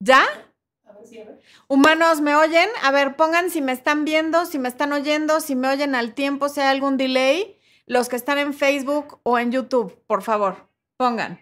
[0.00, 0.24] ¿Ya?
[1.68, 2.68] Humanos, ¿me oyen?
[2.82, 6.14] A ver, pongan si me están viendo, si me están oyendo, si me oyen al
[6.14, 7.58] tiempo, si hay algún delay.
[7.86, 11.40] Los que están en Facebook o en YouTube, por favor, pongan.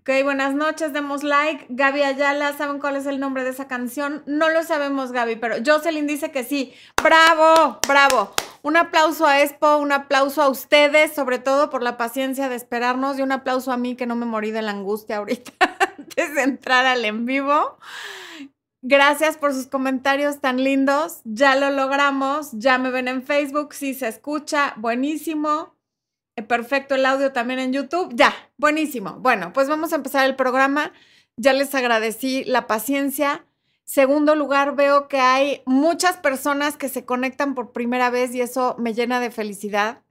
[0.00, 1.66] Ok, buenas noches, demos like.
[1.70, 4.22] Gaby Ayala, ¿saben cuál es el nombre de esa canción?
[4.26, 6.74] No lo sabemos, Gaby, pero Jocelyn dice que sí.
[7.02, 7.78] ¡Bravo!
[7.88, 8.34] ¡Bravo!
[8.64, 13.18] Un aplauso a Expo, un aplauso a ustedes, sobre todo por la paciencia de esperarnos,
[13.18, 15.52] y un aplauso a mí que no me morí de la angustia ahorita
[15.98, 17.76] antes de entrar al en vivo.
[18.80, 21.20] Gracias por sus comentarios tan lindos.
[21.24, 22.52] Ya lo logramos.
[22.52, 23.74] Ya me ven en Facebook.
[23.74, 24.72] Sí se escucha.
[24.78, 25.74] Buenísimo.
[26.36, 28.12] Eh, perfecto el audio también en YouTube.
[28.14, 29.18] Ya, buenísimo.
[29.20, 30.90] Bueno, pues vamos a empezar el programa.
[31.36, 33.44] Ya les agradecí la paciencia.
[33.84, 38.76] Segundo lugar, veo que hay muchas personas que se conectan por primera vez y eso
[38.78, 40.04] me llena de felicidad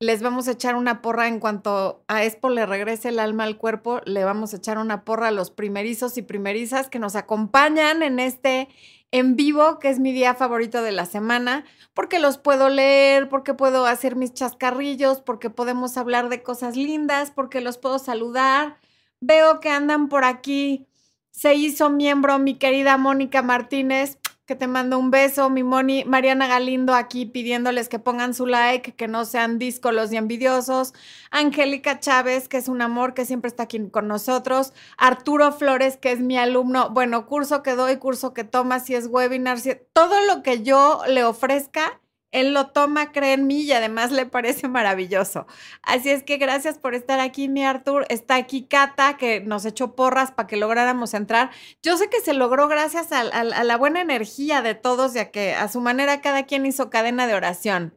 [0.00, 3.56] les vamos a echar una porra en cuanto a Expo le regrese el alma al
[3.56, 8.02] cuerpo, le vamos a echar una porra a los primerizos y primerizas que nos acompañan
[8.02, 8.68] en este
[9.12, 13.54] en vivo, que es mi día favorito de la semana, porque los puedo leer, porque
[13.54, 18.76] puedo hacer mis chascarrillos, porque podemos hablar de cosas lindas, porque los puedo saludar.
[19.20, 20.88] Veo que andan por aquí.
[21.36, 26.46] Se hizo miembro mi querida Mónica Martínez que te mando un beso, mi Moni, Mariana
[26.46, 30.94] Galindo aquí pidiéndoles que pongan su like, que no sean díscolos y envidiosos,
[31.30, 36.12] Angélica Chávez, que es un amor que siempre está aquí con nosotros, Arturo Flores, que
[36.12, 40.14] es mi alumno, bueno, curso que doy, curso que toma, si es webinar, si todo
[40.26, 42.00] lo que yo le ofrezca,
[42.34, 45.46] él lo toma, cree en mí y además le parece maravilloso.
[45.82, 48.06] Así es que gracias por estar aquí, mi Artur.
[48.08, 51.50] Está aquí Cata, que nos echó porras para que lográramos entrar.
[51.80, 55.68] Yo sé que se logró gracias a, la buena energía de todos, ya que a
[55.68, 57.96] su manera cada quien hizo cadena de oración.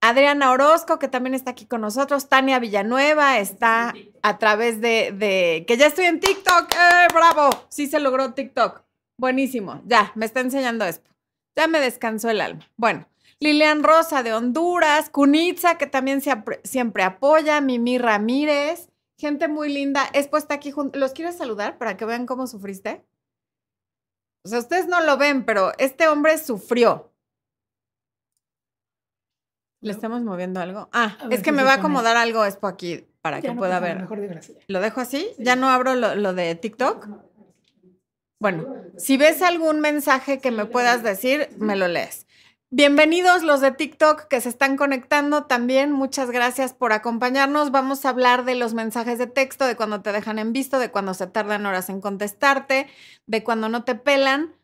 [0.00, 2.30] Adriana Orozco, que también está aquí con nosotros.
[2.30, 6.72] Tania Villanueva está a través de, de que ya estoy en TikTok.
[6.72, 7.50] ¡Eh, ¡Bravo!
[7.68, 8.82] Sí se logró TikTok.
[9.18, 9.82] Buenísimo.
[9.84, 11.10] Ya, me está enseñando esto.
[11.54, 12.66] Ya me descansó el alma.
[12.76, 13.06] Bueno,
[13.42, 16.22] Lilian Rosa de Honduras, Kunitza, que también
[16.62, 20.08] siempre apoya, Mimi Ramírez, gente muy linda.
[20.12, 21.00] Es puesta aquí junto.
[21.00, 23.04] ¿Los quieres saludar para que vean cómo sufriste?
[24.44, 27.12] O sea, ustedes no lo ven, pero este hombre sufrió.
[29.80, 30.88] ¿Le estamos moviendo algo?
[30.92, 34.06] Ah, es que me va a acomodar algo esto aquí para que pueda ver.
[34.68, 35.28] ¿Lo dejo así?
[35.38, 37.08] ¿Ya no abro lo de TikTok?
[38.38, 42.28] Bueno, si ves algún mensaje que me puedas decir, me lo lees.
[42.74, 45.92] Bienvenidos los de TikTok que se están conectando también.
[45.92, 47.70] Muchas gracias por acompañarnos.
[47.70, 50.90] Vamos a hablar de los mensajes de texto, de cuando te dejan en visto, de
[50.90, 52.86] cuando se tardan horas en contestarte,
[53.26, 54.54] de cuando no te pelan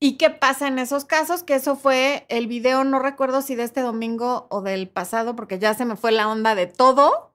[0.00, 3.64] y qué pasa en esos casos, que eso fue el video, no recuerdo si de
[3.64, 7.34] este domingo o del pasado, porque ya se me fue la onda de todo.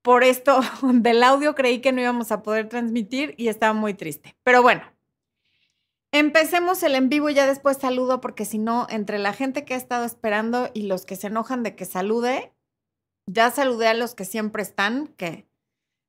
[0.00, 4.34] Por esto del audio creí que no íbamos a poder transmitir y estaba muy triste.
[4.44, 4.80] Pero bueno,
[6.12, 9.74] Empecemos el en vivo y ya después saludo, porque si no, entre la gente que
[9.74, 12.54] ha estado esperando y los que se enojan de que salude,
[13.26, 15.48] ya saludé a los que siempre están, que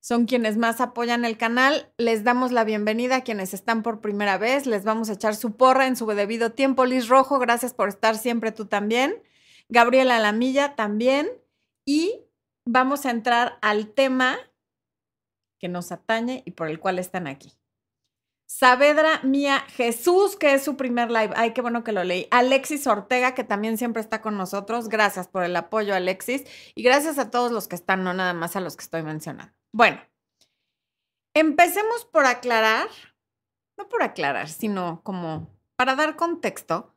[0.01, 1.91] son quienes más apoyan el canal.
[1.97, 4.65] Les damos la bienvenida a quienes están por primera vez.
[4.65, 6.85] Les vamos a echar su porra en su debido tiempo.
[6.85, 9.21] Liz Rojo, gracias por estar siempre tú también.
[9.67, 11.29] Gabriela Lamilla también.
[11.85, 12.23] Y
[12.65, 14.37] vamos a entrar al tema
[15.59, 17.58] que nos atañe y por el cual están aquí.
[18.49, 21.31] Saavedra Mía Jesús, que es su primer live.
[21.35, 22.27] Ay, qué bueno que lo leí.
[22.31, 24.89] Alexis Ortega, que también siempre está con nosotros.
[24.89, 26.45] Gracias por el apoyo, Alexis.
[26.73, 29.53] Y gracias a todos los que están, no nada más a los que estoy mencionando.
[29.71, 30.01] Bueno,
[31.35, 32.87] empecemos por aclarar,
[33.77, 36.95] no por aclarar, sino como para dar contexto,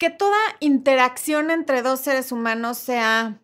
[0.00, 3.40] que toda interacción entre dos seres humanos, sea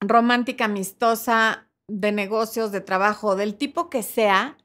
[0.00, 4.56] romántica, amistosa, de negocios, de trabajo, del tipo que sea,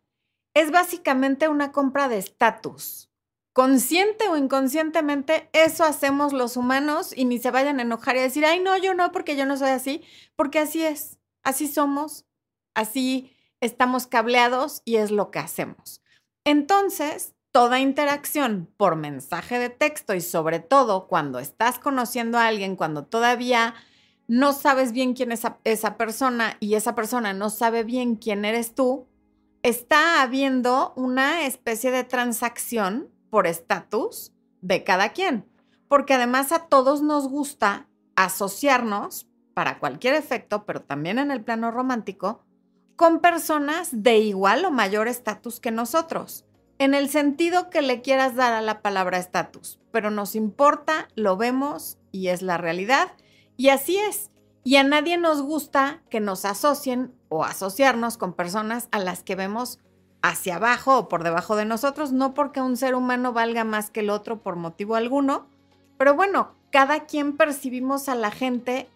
[0.56, 3.12] es básicamente una compra de estatus.
[3.54, 8.24] Consciente o inconscientemente, eso hacemos los humanos y ni se vayan a enojar y a
[8.24, 10.02] decir, ay, no, yo no, porque yo no soy así,
[10.36, 12.26] porque así es, así somos,
[12.74, 16.02] así estamos cableados y es lo que hacemos.
[16.46, 22.75] Entonces, toda interacción por mensaje de texto y sobre todo cuando estás conociendo a alguien,
[22.75, 23.74] cuando todavía
[24.28, 28.75] no sabes bien quién es esa persona y esa persona no sabe bien quién eres
[28.75, 29.08] tú,
[29.65, 34.31] está habiendo una especie de transacción por estatus
[34.62, 35.50] de cada quien,
[35.88, 41.71] porque además a todos nos gusta asociarnos para cualquier efecto, pero también en el plano
[41.71, 42.45] romántico,
[42.95, 46.45] con personas de igual o mayor estatus que nosotros,
[46.77, 51.38] en el sentido que le quieras dar a la palabra estatus, pero nos importa, lo
[51.38, 53.13] vemos y es la realidad,
[53.57, 54.29] y así es.
[54.65, 59.35] Y a nadie nos gusta que nos asocien o asociarnos con personas a las que
[59.35, 59.77] vemos
[60.23, 64.00] hacia abajo o por debajo de nosotros, no porque un ser humano valga más que
[64.00, 65.45] el otro por motivo alguno,
[66.00, 68.89] pero bueno, cada quien percibimos a la gente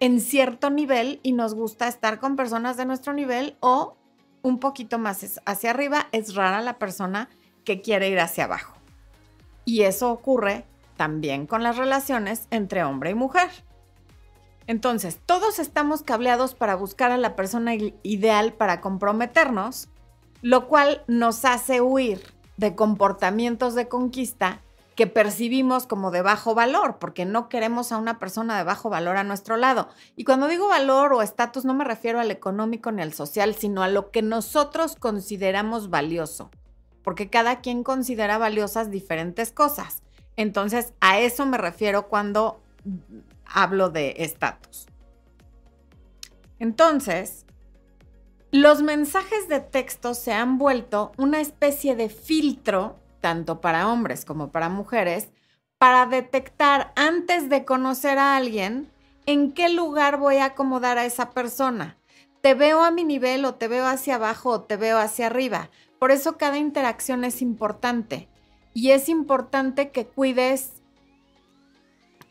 [0.00, 3.96] en cierto nivel y nos gusta estar con personas de nuestro nivel o
[4.42, 6.08] un poquito más hacia arriba.
[6.12, 7.30] Es rara la persona
[7.64, 8.76] que quiere ir hacia abajo.
[9.64, 10.66] Y eso ocurre
[10.98, 13.48] también con las relaciones entre hombre y mujer.
[14.66, 19.88] Entonces, todos estamos cableados para buscar a la persona ideal para comprometernos,
[20.42, 22.22] lo cual nos hace huir
[22.56, 24.60] de comportamientos de conquista
[24.96, 29.18] que percibimos como de bajo valor, porque no queremos a una persona de bajo valor
[29.18, 29.88] a nuestro lado.
[30.16, 33.82] Y cuando digo valor o estatus, no me refiero al económico ni al social, sino
[33.82, 36.50] a lo que nosotros consideramos valioso,
[37.04, 40.02] porque cada quien considera valiosas diferentes cosas.
[40.34, 42.60] Entonces, a eso me refiero cuando
[43.48, 44.86] hablo de estatus.
[46.58, 47.46] Entonces,
[48.50, 54.52] los mensajes de texto se han vuelto una especie de filtro tanto para hombres como
[54.52, 55.30] para mujeres,
[55.78, 58.90] para detectar antes de conocer a alguien
[59.26, 61.98] en qué lugar voy a acomodar a esa persona.
[62.40, 65.70] Te veo a mi nivel o te veo hacia abajo o te veo hacia arriba.
[65.98, 68.28] Por eso cada interacción es importante.
[68.72, 70.75] Y es importante que cuides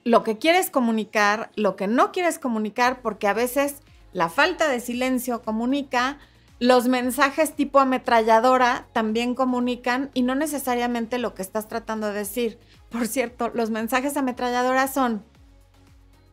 [0.06, 3.82] lo que quieres comunicar, lo que no quieres comunicar, porque a veces
[4.14, 6.20] la falta de silencio comunica,
[6.60, 12.60] los mensajes tipo ametralladora también comunican y no necesariamente lo que estás tratando de decir.
[12.90, 15.26] Por cierto, los mensajes ametralladora son,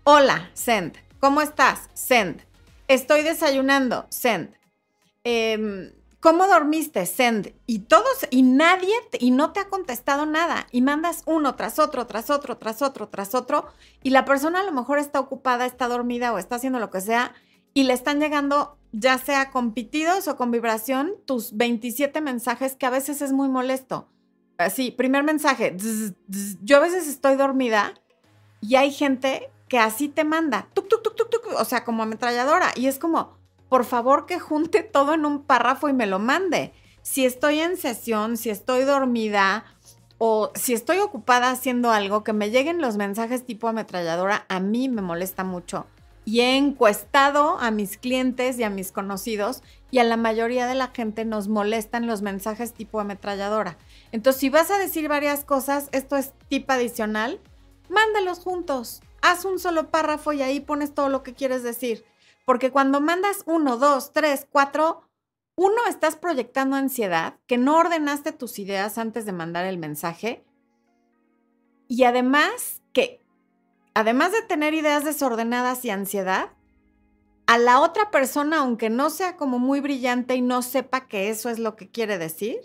[0.05, 0.97] hola, send.
[1.19, 1.89] ¿Cómo estás?
[1.95, 2.43] Send.
[2.89, 4.55] Estoy desayunando, send.
[5.25, 5.93] Em,
[6.23, 7.05] ¿Cómo dormiste?
[7.05, 7.53] Send.
[7.67, 10.69] Y todos, y nadie, y no te ha contestado nada.
[10.71, 13.67] Y mandas uno tras otro, tras otro, tras otro, tras otro.
[14.05, 17.01] Y la persona a lo mejor está ocupada, está dormida o está haciendo lo que
[17.01, 17.35] sea.
[17.75, 22.87] Y le están llegando ya sea con pitidos o con vibración, tus 27 mensajes, que
[22.87, 24.09] a veces es muy molesto.
[24.59, 25.77] Así, primer mensaje,
[26.63, 27.95] yo a veces estoy dormida
[28.61, 32.05] y hay gente que así te manda, tuk, tuk, tuk, tuk, tuk, o sea, como
[32.05, 32.71] ametralladora.
[32.77, 33.42] Y es como,
[33.73, 36.75] por favor que junte todo en un párrafo y me lo mande.
[37.01, 39.65] Si estoy en sesión, si estoy dormida
[40.19, 44.91] o si estoy ocupada haciendo algo, que me lleguen los mensajes tipo ametralladora, a mí
[44.91, 45.87] me molesta mucho
[46.27, 50.75] y he encuestado a mis clientes y a mis conocidos y a la mayoría de
[50.75, 53.79] la gente nos molestan los mensajes tipo ametralladora.
[54.13, 57.41] Entonces, si vas a decir varias cosas, esto es tip adicional,
[57.89, 59.01] mándalos juntos.
[59.23, 62.05] Haz un solo párrafo y ahí pones todo lo que quieres decir.
[62.45, 65.09] Porque cuando mandas uno, dos, tres, cuatro,
[65.55, 70.45] uno, estás proyectando ansiedad, que no ordenaste tus ideas antes de mandar el mensaje.
[71.89, 73.23] Y además que
[73.95, 76.51] además de tener ideas desordenadas y ansiedad,
[77.47, 81.51] a la otra persona, aunque no sea como muy brillante y no sepa que eso
[81.51, 82.59] es lo que quiere decir,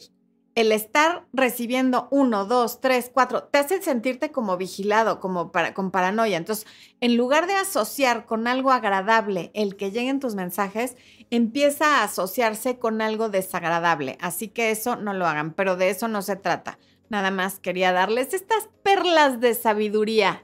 [0.57, 5.91] el estar recibiendo uno, dos, tres, cuatro, te hace sentirte como vigilado, como para, con
[5.91, 6.35] paranoia.
[6.35, 6.65] Entonces,
[6.99, 10.97] en lugar de asociar con algo agradable el que lleguen tus mensajes,
[11.29, 14.17] empieza a asociarse con algo desagradable.
[14.19, 16.79] Así que eso no lo hagan, pero de eso no se trata.
[17.07, 20.43] Nada más quería darles estas perlas de sabiduría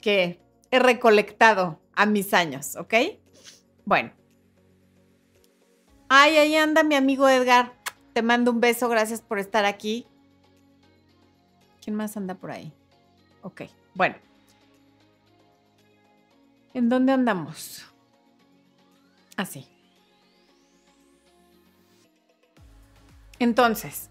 [0.00, 0.40] que
[0.70, 2.94] he recolectado a mis años, ¿ok?
[3.84, 4.12] Bueno.
[6.08, 7.75] Ay, ahí anda mi amigo Edgar.
[8.16, 10.06] Te mando un beso, gracias por estar aquí.
[11.84, 12.72] ¿Quién más anda por ahí?
[13.42, 14.14] Ok, bueno.
[16.72, 17.84] ¿En dónde andamos?
[19.36, 19.68] Así.
[23.38, 24.08] Entonces,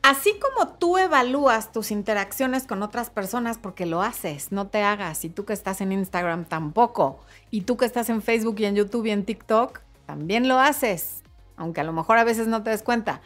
[0.00, 5.22] Así como tú evalúas tus interacciones con otras personas porque lo haces, no te hagas.
[5.26, 7.20] Y tú que estás en Instagram tampoco.
[7.50, 11.22] Y tú que estás en Facebook y en YouTube y en TikTok, también lo haces.
[11.58, 13.20] Aunque a lo mejor a veces no te des cuenta.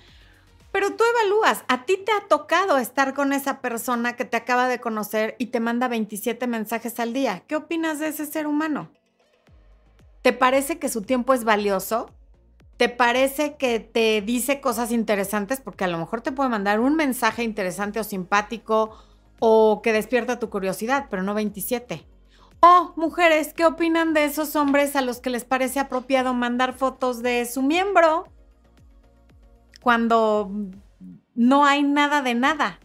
[0.73, 4.69] Pero tú evalúas, a ti te ha tocado estar con esa persona que te acaba
[4.69, 7.43] de conocer y te manda 27 mensajes al día.
[7.47, 8.91] ¿Qué opinas de ese ser humano?
[10.23, 12.11] ¿Te parece que su tiempo es valioso?
[12.79, 15.61] ¿Te parece que te dice cosas interesantes?
[15.61, 18.97] Porque a lo mejor te puede mandar un mensaje interesante o simpático
[19.41, 22.07] o que despierta tu curiosidad, pero no 27.
[22.65, 27.21] Oh, mujeres, ¿qué opinan de esos hombres a los que les parece apropiado mandar fotos
[27.21, 28.29] de su miembro
[29.81, 30.49] cuando
[31.35, 32.79] no hay nada de nada?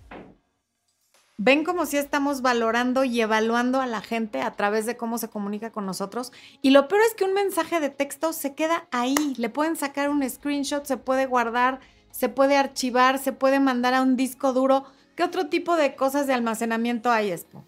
[1.38, 5.30] ven como si estamos valorando y evaluando a la gente a través de cómo se
[5.30, 6.32] comunica con nosotros.
[6.64, 9.36] Y lo peor es que un mensaje de texto se queda ahí.
[9.38, 11.80] Le pueden sacar un screenshot, se puede guardar,
[12.10, 14.86] se puede archivar, se puede mandar a un disco duro.
[15.16, 17.64] ¿Qué otro tipo de cosas de almacenamiento hay, Expo?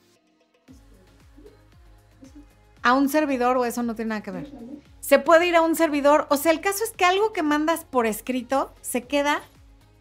[2.89, 4.51] ¿A un servidor o eso no tiene nada que ver?
[4.99, 6.25] se puede ir a un servidor.
[6.31, 9.41] O sea, el caso es que algo que mandas por escrito se queda,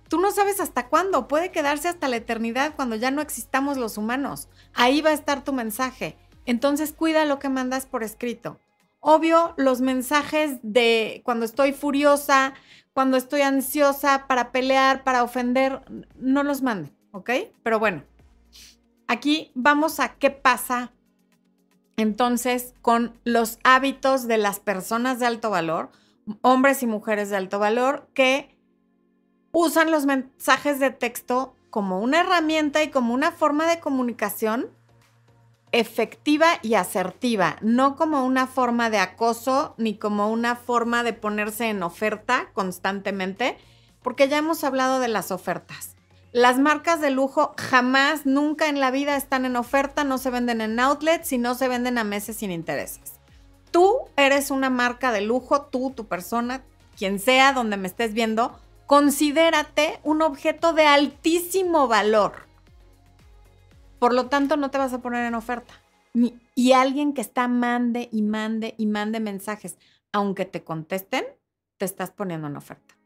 [0.09, 3.99] tú no sabes hasta cuándo, puede quedarse hasta la eternidad cuando ya no existamos los
[3.99, 4.49] humanos.
[4.73, 6.17] Ahí va a estar tu mensaje.
[6.47, 8.59] Entonces cuida lo que mandas por escrito.
[9.01, 12.55] Obvio, los mensajes de cuando estoy furiosa,
[12.95, 15.83] cuando estoy ansiosa para pelear, para ofender,
[16.17, 17.31] no los manden, ¿ok?
[17.63, 18.03] Pero bueno,
[19.07, 20.93] aquí vamos a qué pasa
[21.99, 25.91] entonces con los hábitos de las personas de alto valor,
[26.41, 28.57] hombres y mujeres de alto valor, que
[29.53, 34.71] usan los mensajes de texto como una herramienta y como una forma de comunicación
[35.73, 41.69] efectiva y asertiva, no como una forma de acoso ni como una forma de ponerse
[41.69, 43.59] en oferta constantemente,
[44.03, 45.98] porque ya hemos hablado de las ofertas.
[46.33, 50.61] Las marcas de lujo jamás, nunca en la vida están en oferta, no se venden
[50.61, 53.15] en outlets y no se venden a meses sin intereses.
[53.71, 56.63] Tú eres una marca de lujo, tú, tu persona,
[56.99, 62.47] quien sea donde me estés viendo, considérate un objeto de altísimo valor.
[63.99, 65.75] Por lo tanto, no te vas a poner en oferta.
[66.55, 69.79] y alguien que está mande y mande y mande mensajes,
[70.13, 71.25] aunque te contesten,
[71.77, 72.98] te estás poniendo en oferta.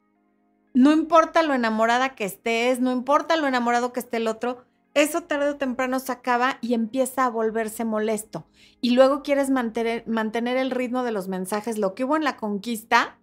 [0.75, 4.65] No importa lo enamorada que estés, no importa lo enamorado que esté el otro,
[4.95, 8.47] eso tarde o temprano se acaba y empieza a volverse molesto.
[8.81, 12.37] Y luego quieres mantener, mantener el ritmo de los mensajes, lo que hubo en la
[12.37, 13.19] conquista,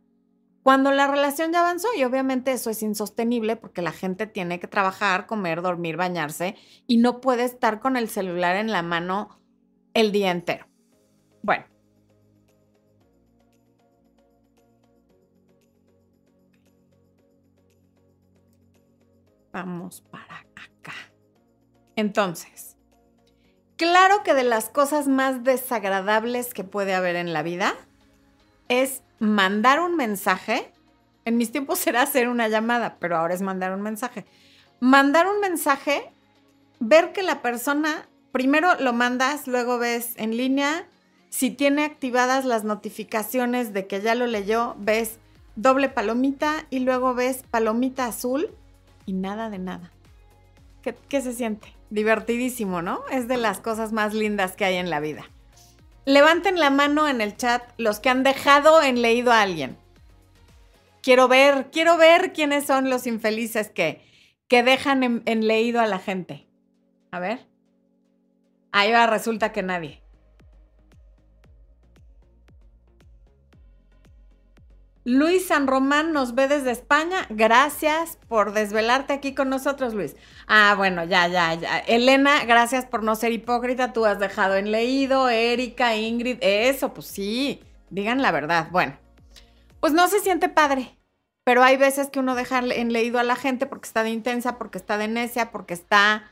[0.63, 4.67] cuando la relación ya avanzó y obviamente eso es insostenible porque la gente tiene que
[4.67, 9.39] trabajar, comer, dormir, bañarse y no puede estar con el celular en la mano
[9.93, 10.67] el día entero.
[11.41, 11.65] Bueno,
[19.51, 20.93] Vamos para acá.
[21.95, 22.77] Entonces,
[23.77, 27.75] claro que de las cosas más desagradables que puede haber en la vida
[28.67, 30.71] es mandar un mensaje.
[31.25, 34.25] En mis tiempos era hacer una llamada, pero ahora es mandar un mensaje.
[34.79, 36.09] Mandar un mensaje,
[36.79, 40.87] ver que la persona, primero lo mandas, luego ves en línea,
[41.29, 45.19] si tiene activadas las notificaciones de que ya lo leyó, ves
[45.55, 48.49] doble palomita y luego ves palomita azul
[49.09, 49.91] y nada de nada.
[50.83, 51.75] ¿Qué, se siente?
[51.89, 53.03] Divertidísimo, ¿no?
[53.11, 55.25] Es de las cosas más lindas que hay en la vida.
[56.05, 59.77] Levanten la mano en el chat los que han dejado en leído a alguien.
[61.01, 64.03] Quiero ver, quiero ver quiénes son los infelices que,
[64.47, 66.47] que dejan en, en leído a la gente.
[67.09, 67.47] A ver.
[68.71, 69.98] Ahí va, resulta que nadie.
[75.09, 77.25] Luis San Román nos ve desde España.
[77.29, 80.15] Gracias por desvelarte aquí con nosotros, Luis.
[80.45, 81.79] Ah, bueno, ya, ya, ya.
[81.79, 83.91] Elena, gracias por no ser hipócrita.
[83.91, 85.27] Tú has dejado en leído.
[85.27, 87.59] Erika, Ingrid, eso, pues sí.
[87.89, 88.67] Digan la verdad.
[88.69, 88.97] Bueno,
[89.79, 90.95] pues no se siente padre.
[91.43, 94.59] Pero hay veces que uno deja en leído a la gente porque está de intensa,
[94.59, 96.29] porque está de necia, porque está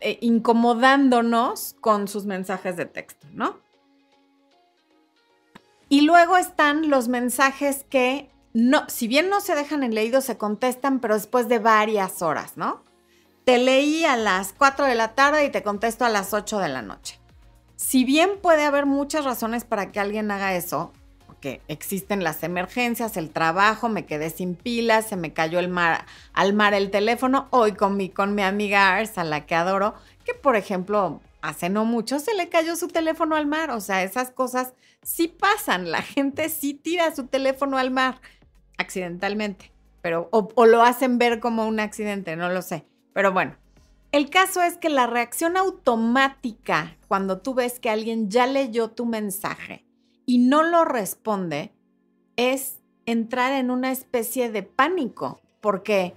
[0.00, 3.60] eh, incomodándonos con sus mensajes de texto, ¿no?
[5.88, 10.38] Y luego están los mensajes que no, si bien no se dejan en leído, se
[10.38, 12.82] contestan, pero después de varias horas, ¿no?
[13.44, 16.68] Te leí a las 4 de la tarde y te contesto a las 8 de
[16.68, 17.20] la noche.
[17.76, 20.92] Si bien puede haber muchas razones para que alguien haga eso,
[21.26, 26.06] porque existen las emergencias, el trabajo, me quedé sin pilas, se me cayó el mar,
[26.32, 29.94] al mar el teléfono, hoy con mi, con mi amiga Ars, a la que adoro,
[30.24, 34.02] que por ejemplo, hace no mucho se le cayó su teléfono al mar, o sea,
[34.02, 34.72] esas cosas
[35.06, 38.20] sí pasan, la gente sí tira su teléfono al mar
[38.76, 39.72] accidentalmente,
[40.02, 42.86] pero o, lo hacen ver como un accidente, no lo sé.
[43.14, 43.56] Pero bueno,
[44.10, 49.06] el caso es que la reacción automática cuando tú ves que alguien ya leyó tu
[49.06, 49.86] mensaje
[50.26, 51.72] y no lo responde
[52.34, 56.14] es entrar en una especie de pánico, porque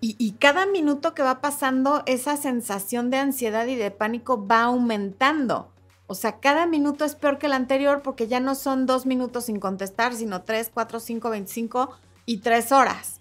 [0.00, 4.64] y, y, cada minuto que va pasando, esa sensación de ansiedad y de pánico va
[4.64, 5.72] aumentando.
[6.08, 9.44] O sea, cada minuto es peor que el anterior porque ya no son dos minutos
[9.44, 13.20] sin contestar, sino tres, cuatro, cinco, veinticinco y tres horas.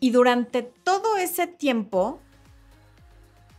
[0.00, 2.20] Y durante todo ese tiempo,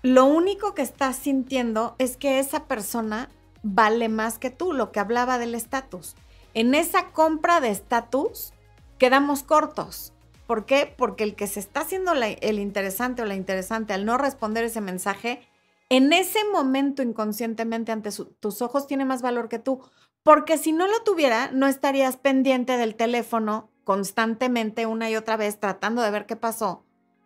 [0.03, 3.29] lo único que estás sintiendo es que esa persona
[3.63, 6.15] vale más que tú, lo que hablaba del estatus.
[6.53, 8.53] En esa compra de estatus
[8.99, 10.13] quedamos cortos.
[10.45, 10.93] ¿Por qué?
[10.95, 14.81] Porque el que se está haciendo el interesante o la interesante al no responder ese
[14.81, 15.47] mensaje
[15.91, 19.81] en ese momento inconscientemente ante tus ojos tiene más valor que tú,
[20.23, 25.59] porque si no lo tuviera, no estarías pendiente del teléfono constantemente una y otra vez
[25.59, 26.85] tratando de ver qué pasó,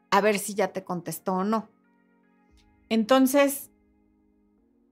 [0.10, 1.70] a ver si ya te contestó o no.
[2.90, 3.70] Entonces,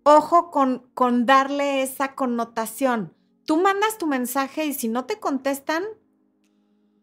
[0.03, 3.15] ojo con, con darle esa connotación.
[3.45, 5.83] tú mandas tu mensaje y si no te contestan,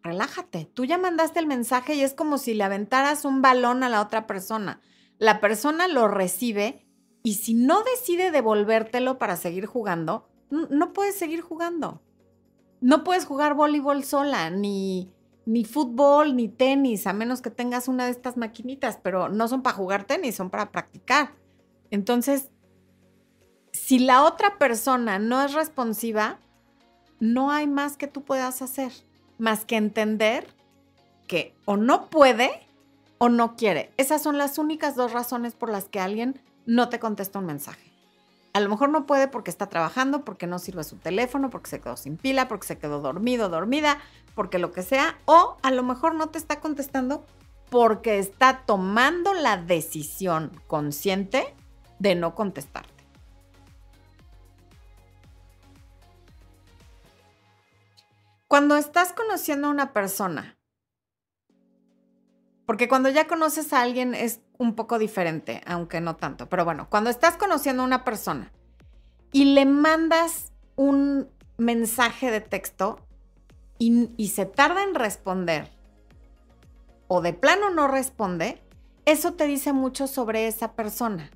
[0.04, 0.70] relájate.
[0.72, 4.00] Tú ya mandaste el mensaje y es como si le aventaras un balón a la
[4.00, 4.80] otra persona.
[5.20, 6.86] La persona lo recibe
[7.22, 12.00] y si no decide devolvértelo para seguir jugando, no puedes seguir jugando.
[12.80, 15.12] No puedes jugar voleibol sola, ni,
[15.44, 19.62] ni fútbol, ni tenis, a menos que tengas una de estas maquinitas, pero no son
[19.62, 21.34] para jugar tenis, son para practicar.
[21.90, 22.48] Entonces,
[23.72, 26.40] si la otra persona no es responsiva,
[27.18, 28.90] no hay más que tú puedas hacer,
[29.36, 30.46] más que entender
[31.26, 32.69] que o no puede
[33.22, 33.92] o no quiere.
[33.98, 37.92] Esas son las únicas dos razones por las que alguien no te contesta un mensaje.
[38.54, 41.80] A lo mejor no puede porque está trabajando, porque no sirve su teléfono, porque se
[41.80, 43.98] quedó sin pila, porque se quedó dormido, dormida,
[44.34, 47.24] porque lo que sea, o a lo mejor no te está contestando
[47.68, 51.54] porque está tomando la decisión consciente
[51.98, 53.04] de no contestarte.
[58.48, 60.56] Cuando estás conociendo a una persona,
[62.70, 66.86] porque cuando ya conoces a alguien es un poco diferente, aunque no tanto, pero bueno,
[66.88, 68.52] cuando estás conociendo a una persona
[69.32, 73.00] y le mandas un mensaje de texto
[73.80, 75.68] y, y se tarda en responder
[77.08, 78.62] o de plano no responde,
[79.04, 81.28] eso te dice mucho sobre esa persona.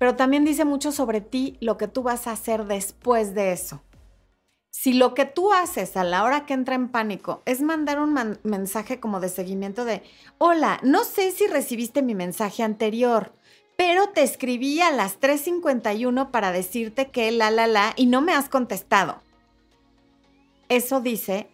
[0.00, 3.80] Pero también dice mucho sobre ti lo que tú vas a hacer después de eso.
[4.70, 8.38] Si lo que tú haces a la hora que entra en pánico es mandar un
[8.44, 10.02] mensaje como de seguimiento de,
[10.38, 13.32] hola, no sé si recibiste mi mensaje anterior,
[13.76, 18.32] pero te escribí a las 3.51 para decirte que la, la, la, y no me
[18.32, 19.20] has contestado.
[20.68, 21.50] Eso dice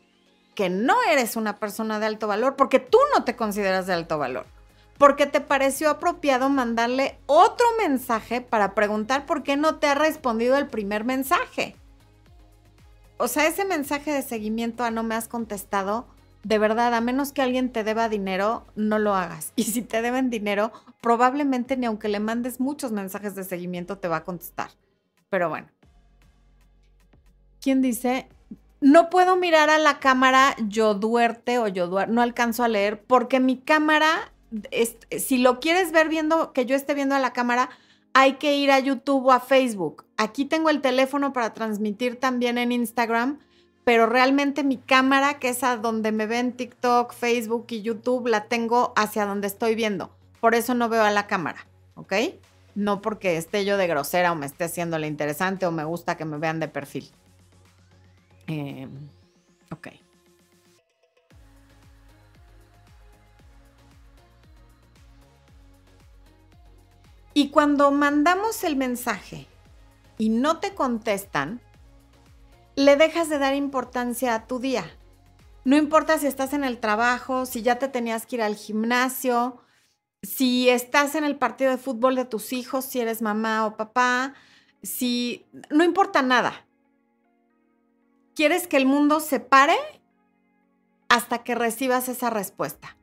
[0.55, 4.19] que no eres una persona de alto valor porque tú no te consideras de alto
[4.19, 4.45] valor.
[4.99, 10.57] Porque te pareció apropiado mandarle otro mensaje para preguntar por qué no te ha respondido
[10.59, 11.77] el primer mensaje
[13.19, 16.07] o sea, ese mensaje de seguimiento a no me has contestado,
[16.43, 19.53] de verdad, a menos que alguien te deba dinero, no lo hagas.
[19.57, 24.09] Y si te deben dinero, probablemente ni aunque le mandes muchos mensajes de seguimiento te
[24.09, 24.71] va a contestar.
[25.29, 25.69] Pero bueno.
[27.61, 28.29] ¿Quién dice?
[28.81, 33.03] No puedo mirar a la cámara yo duerte o yo duer no alcanzo a leer
[33.03, 34.33] porque mi cámara,
[35.19, 37.71] si lo quieres ver viendo que yo esté viendo a la cámara,
[38.19, 40.07] hay que ir a YouTube o a Facebook.
[40.17, 43.41] Aquí tengo el teléfono para transmitir también en Instagram,
[43.85, 48.45] pero realmente mi cámara, que es a donde me ven TikTok, Facebook y YouTube, la
[48.45, 50.17] tengo hacia donde estoy viendo.
[50.41, 52.15] Por eso no veo a la cámara, ¿ok?
[52.75, 56.25] No porque esté yo de grosera o me esté haciéndole interesante o me gusta que
[56.25, 57.11] me vean de perfil.
[58.47, 58.89] Eh,
[59.71, 59.89] ok.
[67.37, 69.47] Y cuando mandamos el mensaje
[70.17, 71.61] y no te contestan,
[72.77, 74.87] le dejas de dar importancia a tu día.
[75.63, 79.59] No importa si estás en el trabajo, si ya te tenías que ir al gimnasio,
[80.23, 84.33] si estás en el partido de fútbol de tus hijos, si eres mamá o papá,
[84.83, 86.65] si no importa nada.
[88.35, 89.77] Quieres que el mundo se pare
[91.11, 92.97] hasta que recibas esa respuesta.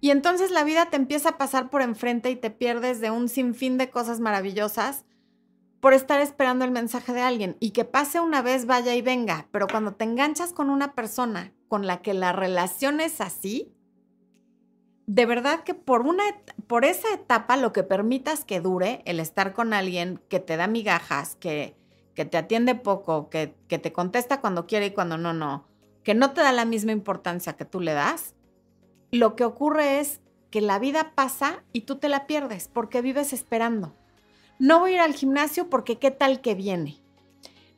[0.00, 3.28] Y entonces la vida te empieza a pasar por enfrente y te pierdes de un
[3.28, 5.04] sinfín de cosas maravillosas
[5.80, 9.48] por estar esperando el mensaje de alguien y que pase una vez, vaya y venga.
[9.52, 13.72] Pero cuando te enganchas con una persona con la que la relación es así,
[15.06, 16.24] de verdad que por, una,
[16.66, 20.66] por esa etapa lo que permitas que dure, el estar con alguien que te da
[20.66, 21.76] migajas, que,
[22.14, 25.66] que te atiende poco, que, que te contesta cuando quiere y cuando no, no,
[26.02, 28.35] que no te da la misma importancia que tú le das,
[29.10, 33.32] lo que ocurre es que la vida pasa y tú te la pierdes porque vives
[33.32, 33.94] esperando.
[34.58, 37.00] No voy a ir al gimnasio porque qué tal que viene.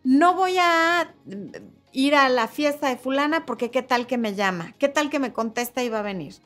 [0.05, 1.49] No voy a mm,
[1.93, 4.75] ir a la fiesta de fulana porque qué tal que me llama.
[4.79, 6.37] ¿Qué tal que me contesta y va a venir?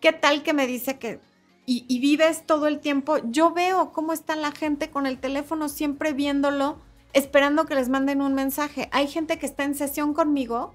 [0.00, 1.20] ¿Qué tal que me dice que...
[1.64, 3.18] Y, y vives todo el tiempo.
[3.24, 6.78] Yo veo cómo está la gente con el teléfono siempre viéndolo,
[7.12, 8.88] esperando que les manden un mensaje.
[8.90, 10.74] Hay gente que está en sesión conmigo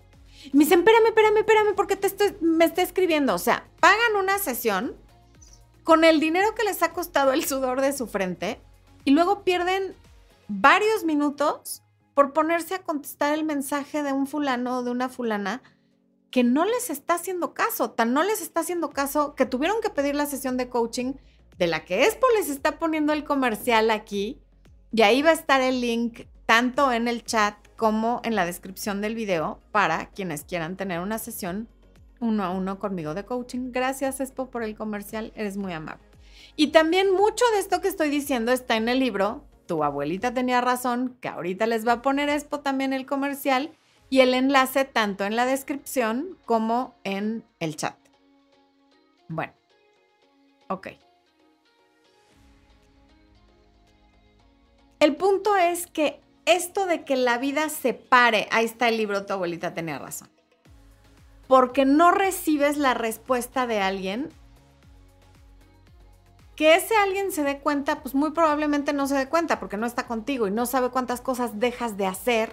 [0.51, 3.33] me dicen, espérame, espérame, espérame, porque te estoy, me está escribiendo.
[3.33, 4.95] O sea, pagan una sesión
[5.83, 8.59] con el dinero que les ha costado el sudor de su frente
[9.05, 9.95] y luego pierden
[10.47, 15.61] varios minutos por ponerse a contestar el mensaje de un fulano o de una fulana
[16.31, 19.89] que no les está haciendo caso, tan no les está haciendo caso que tuvieron que
[19.89, 21.13] pedir la sesión de coaching
[21.57, 24.41] de la que Expo les está poniendo el comercial aquí
[24.91, 29.01] y ahí va a estar el link tanto en el chat como en la descripción
[29.01, 31.67] del video para quienes quieran tener una sesión
[32.19, 33.71] uno a uno conmigo de coaching.
[33.71, 35.33] Gracias, Expo, por el comercial.
[35.35, 36.03] Eres muy amable.
[36.55, 40.61] Y también mucho de esto que estoy diciendo está en el libro tu abuelita tenía
[40.61, 43.71] razón, que ahorita les va a poner Expo también el comercial
[44.09, 47.95] y el enlace tanto en la descripción como en el chat.
[49.27, 49.53] Bueno,
[50.67, 50.89] ok.
[54.99, 59.25] El punto es que esto de que la vida se pare, ahí está el libro,
[59.25, 60.29] tu abuelita tenía razón.
[61.47, 64.29] Porque no recibes la respuesta de alguien,
[66.55, 69.85] que ese alguien se dé cuenta, pues muy probablemente no se dé cuenta porque no
[69.85, 72.51] está contigo y no sabe cuántas cosas dejas de hacer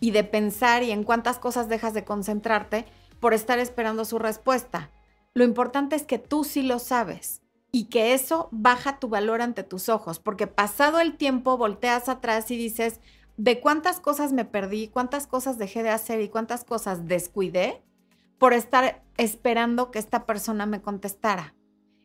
[0.00, 2.84] y de pensar y en cuántas cosas dejas de concentrarte
[3.20, 4.90] por estar esperando su respuesta.
[5.34, 7.43] Lo importante es que tú sí lo sabes
[7.74, 12.48] y que eso baja tu valor ante tus ojos, porque pasado el tiempo volteas atrás
[12.52, 13.00] y dices,
[13.36, 17.82] ¿de cuántas cosas me perdí, cuántas cosas dejé de hacer y cuántas cosas descuidé
[18.38, 21.56] por estar esperando que esta persona me contestara?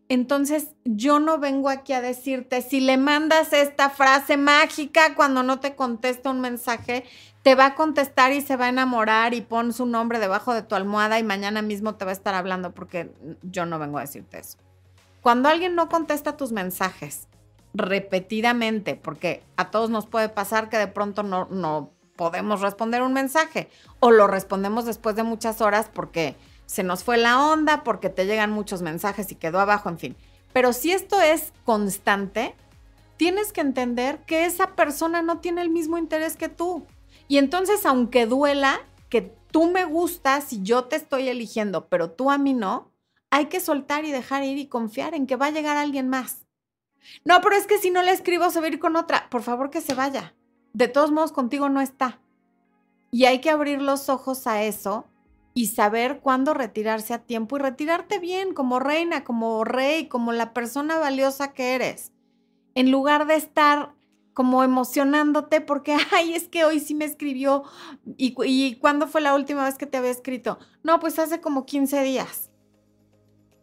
[0.07, 5.59] Entonces, yo no vengo aquí a decirte, si le mandas esta frase mágica cuando no
[5.59, 7.03] te contesta un mensaje,
[7.43, 10.63] te va a contestar y se va a enamorar y pon su nombre debajo de
[10.63, 14.01] tu almohada y mañana mismo te va a estar hablando porque yo no vengo a
[14.01, 14.57] decirte eso.
[15.21, 17.27] Cuando alguien no contesta tus mensajes
[17.73, 23.13] repetidamente, porque a todos nos puede pasar que de pronto no, no podemos responder un
[23.13, 28.09] mensaje o lo respondemos después de muchas horas porque se nos fue la onda porque
[28.09, 30.15] te llegan muchos mensajes y quedó abajo, en fin.
[30.53, 32.55] Pero si esto es constante,
[33.17, 36.85] tienes que entender que esa persona no tiene el mismo interés que tú.
[37.27, 38.79] Y entonces, aunque duela
[39.09, 42.88] que tú me gustas y yo te estoy eligiendo, pero tú a mí no,
[43.31, 46.45] hay que soltar y dejar ir y confiar en que va a llegar alguien más.
[47.23, 49.29] No, pero es que si no le escribo se va a ir con otra.
[49.29, 50.35] Por favor que se vaya.
[50.73, 52.19] De todos modos, contigo no está.
[53.11, 55.07] Y hay que abrir los ojos a eso
[55.53, 60.53] y saber cuándo retirarse a tiempo y retirarte bien como reina, como rey, como la
[60.53, 62.11] persona valiosa que eres.
[62.75, 63.95] En lugar de estar
[64.33, 67.63] como emocionándote porque, ay, es que hoy sí me escribió.
[68.17, 70.59] ¿Y, y cuándo fue la última vez que te había escrito?
[70.83, 72.48] No, pues hace como 15 días.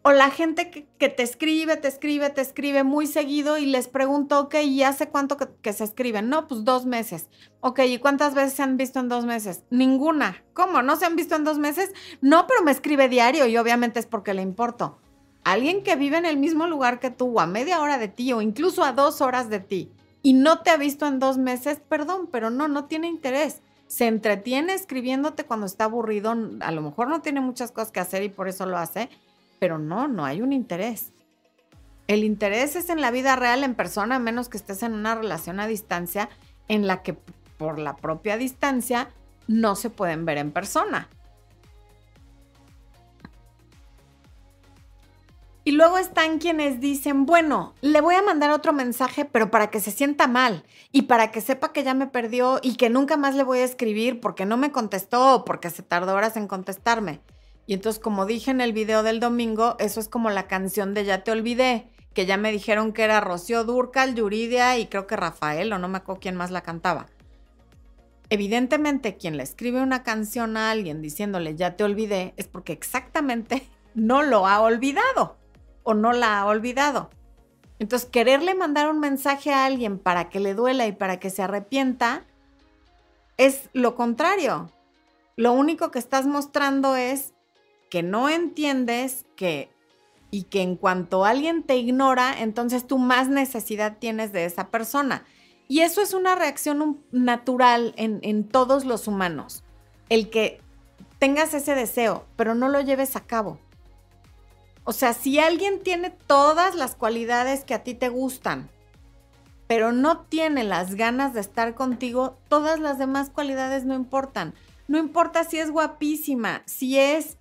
[0.07, 4.39] O la gente que, te escribe, te escribe, te escribe muy seguido y les pregunto,
[4.39, 6.29] ok, ¿y hace cuánto que, se escriben?
[6.29, 7.27] No, pues dos meses.
[7.59, 9.63] Ok, ¿y cuántas veces se han visto en dos meses?
[9.69, 10.45] Ninguna.
[10.53, 10.81] ¿Cómo?
[10.81, 11.91] ¿No se han visto en dos meses?
[12.21, 14.97] No, pero me escribe diario y obviamente es porque le importo.
[15.43, 18.31] Alguien que vive en el mismo lugar que tú, o a media hora de ti,
[18.31, 19.91] o incluso a dos horas de ti,
[20.21, 24.05] y no te ha visto en dos meses, perdón, pero no, no tiene interés se
[24.05, 28.29] entretiene escribiéndote cuando está aburrido, a lo mejor no tiene muchas cosas que hacer y
[28.29, 29.09] por eso lo hace,
[29.59, 31.13] pero no, no hay un interés.
[32.07, 35.15] El interés es en la vida real, en persona, a menos que estés en una
[35.15, 36.29] relación a distancia
[36.67, 37.13] en la que
[37.57, 39.09] por la propia distancia
[39.47, 41.09] no se pueden ver en persona.
[45.67, 49.81] Y luego están quienes dicen, bueno, le voy a mandar otro mensaje, pero para que
[49.81, 53.35] se sienta mal y para que sepa que ya me perdió y que nunca más
[53.35, 57.19] le voy a escribir porque no me contestó o porque se tardó horas en contestarme.
[57.67, 61.03] Y entonces, como dije en el video del domingo, eso es como la canción de
[61.03, 65.17] Ya te olvidé, que ya me dijeron que era Rocío Durcal, Yuridia y creo que
[65.17, 67.07] Rafael, o no me acuerdo quién más la cantaba.
[68.29, 73.67] Evidentemente, quien le escribe una canción a alguien diciéndole ya te olvidé, es porque exactamente
[73.93, 75.37] no lo ha olvidado
[75.83, 77.09] o no la ha olvidado.
[77.79, 81.43] Entonces, quererle mandar un mensaje a alguien para que le duela y para que se
[81.43, 82.23] arrepienta
[83.35, 84.71] es lo contrario.
[85.35, 87.33] Lo único que estás mostrando es
[87.89, 89.69] que no entiendes que
[90.29, 95.25] y que en cuanto alguien te ignora, entonces tú más necesidad tienes de esa persona.
[95.69, 99.63] Y eso es una reacción natural en, en todos los humanos.
[100.09, 100.61] El que
[101.19, 103.59] tengas ese deseo, pero no lo lleves a cabo.
[104.83, 108.69] O sea, si alguien tiene todas las cualidades que a ti te gustan,
[109.67, 114.53] pero no tiene las ganas de estar contigo, todas las demás cualidades no importan.
[114.87, 117.36] No importa si es guapísima, si es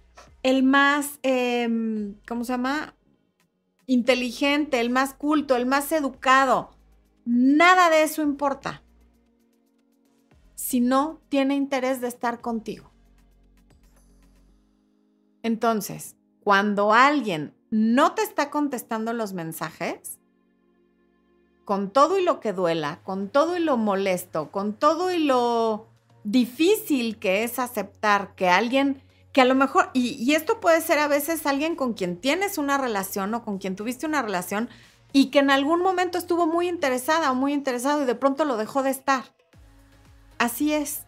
[0.47, 2.95] el más, em, ¿cómo se llama?
[3.87, 6.71] Inteligente, el más culto, el más educado.
[7.25, 8.85] Nada de eso importa
[10.55, 12.93] si no tiene interés de estar contigo.
[15.43, 20.21] Entonces, cuando alguien no te está contestando los mensajes,
[21.65, 25.89] con todo y lo que duela, con todo y lo molesto, con todo y lo
[26.23, 29.03] difícil que es aceptar que alguien
[29.37, 32.79] que a lo mejor, y, esto puede ser a veces alguien con quien tienes una
[32.79, 34.71] relación o con quien tuviste una relación
[35.13, 38.57] y que en algún momento estuvo muy interesada o muy interesado y de pronto lo
[38.57, 39.25] dejó de estar.
[40.39, 41.03] Así es.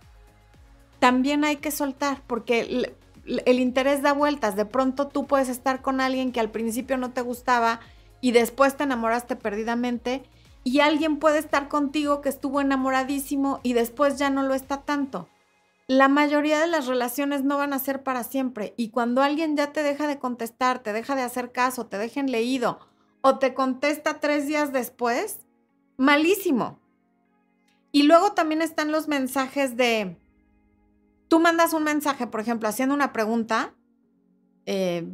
[0.99, 2.95] También hay que soltar porque el,
[3.47, 4.57] el interés da vueltas.
[4.57, 7.81] De pronto tú puedes estar con alguien que al principio no te gustaba
[8.21, 10.23] y después te enamoraste perdidamente
[10.64, 15.31] Y alguien puede estar contigo que estuvo enamoradísimo y después ya no lo está tanto.
[15.88, 19.72] La mayoría de las relaciones no van a ser para siempre y cuando alguien ya
[19.72, 22.79] te deja de contestar, te deja de hacer caso, te dejen leído
[23.22, 25.38] o te contesta tres días después,
[25.96, 26.79] malísimo.
[27.90, 30.18] Y luego también están los mensajes de,
[31.29, 33.74] tú mandas un mensaje, por ejemplo, haciendo una pregunta,
[34.66, 35.09] eh,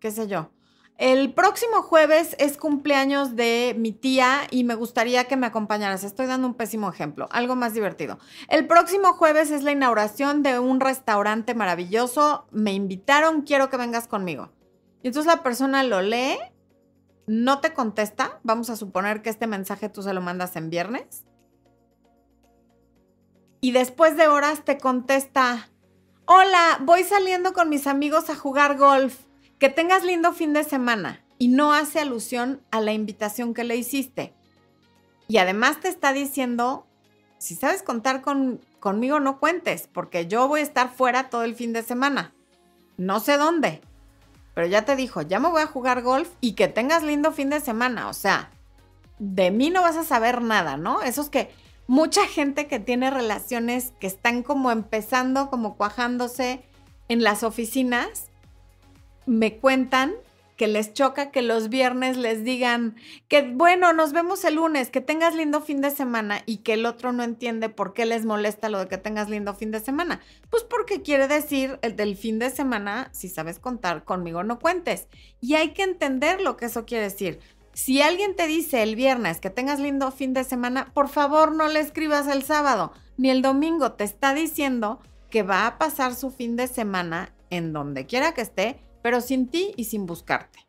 [0.00, 0.50] qué sé yo.
[0.98, 6.04] El próximo jueves es cumpleaños de mi tía y me gustaría que me acompañaras.
[6.04, 8.18] Estoy dando un pésimo ejemplo, algo más divertido.
[8.48, 12.46] El próximo jueves es la inauguración de un restaurante maravilloso.
[12.50, 14.52] Me invitaron, quiero que vengas conmigo.
[15.02, 16.38] Y entonces la persona lo lee,
[17.26, 18.40] no te contesta.
[18.42, 21.26] Vamos a suponer que este mensaje tú se lo mandas en viernes
[23.66, 25.70] y después de horas te contesta,
[26.24, 29.25] hola, voy saliendo con mis amigos a jugar golf,
[29.58, 33.76] que tengas lindo fin de semana y no hace alusión a la invitación que le
[33.76, 34.34] hiciste.
[35.28, 36.86] Y además te está diciendo,
[37.38, 41.54] si sabes contar con, conmigo, no cuentes, porque yo voy a estar fuera todo el
[41.54, 42.32] fin de semana.
[42.96, 43.80] No sé dónde,
[44.54, 47.50] pero ya te dijo, ya me voy a jugar golf y que tengas lindo fin
[47.50, 48.08] de semana.
[48.08, 48.50] O sea,
[49.18, 51.02] de mí no vas a saber nada, ¿no?
[51.02, 51.50] Esos que
[51.86, 56.64] mucha gente que tiene relaciones que están como empezando, como cuajándose
[57.08, 58.30] en las oficinas,
[59.26, 60.14] me cuentan
[60.56, 62.96] que les choca que los viernes les digan
[63.28, 66.86] que, bueno, nos vemos el lunes, que tengas lindo fin de semana y que el
[66.86, 70.20] otro no entiende por qué les molesta lo de que tengas lindo fin de semana.
[70.50, 75.08] Pues porque quiere decir el del fin de semana, si sabes contar conmigo, no cuentes.
[75.40, 77.38] Y hay que entender lo que eso quiere decir.
[77.74, 81.68] Si alguien te dice el viernes que tengas lindo fin de semana, por favor no
[81.68, 83.92] le escribas el sábado ni el domingo.
[83.92, 88.40] Te está diciendo que va a pasar su fin de semana en donde quiera que
[88.40, 90.66] esté, pero sin ti y sin buscarte.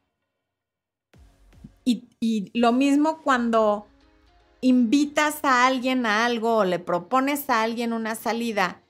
[1.84, 3.88] Y, lo mismo cuando
[4.62, 8.84] invitas a alguien a algo o le propones a alguien una salida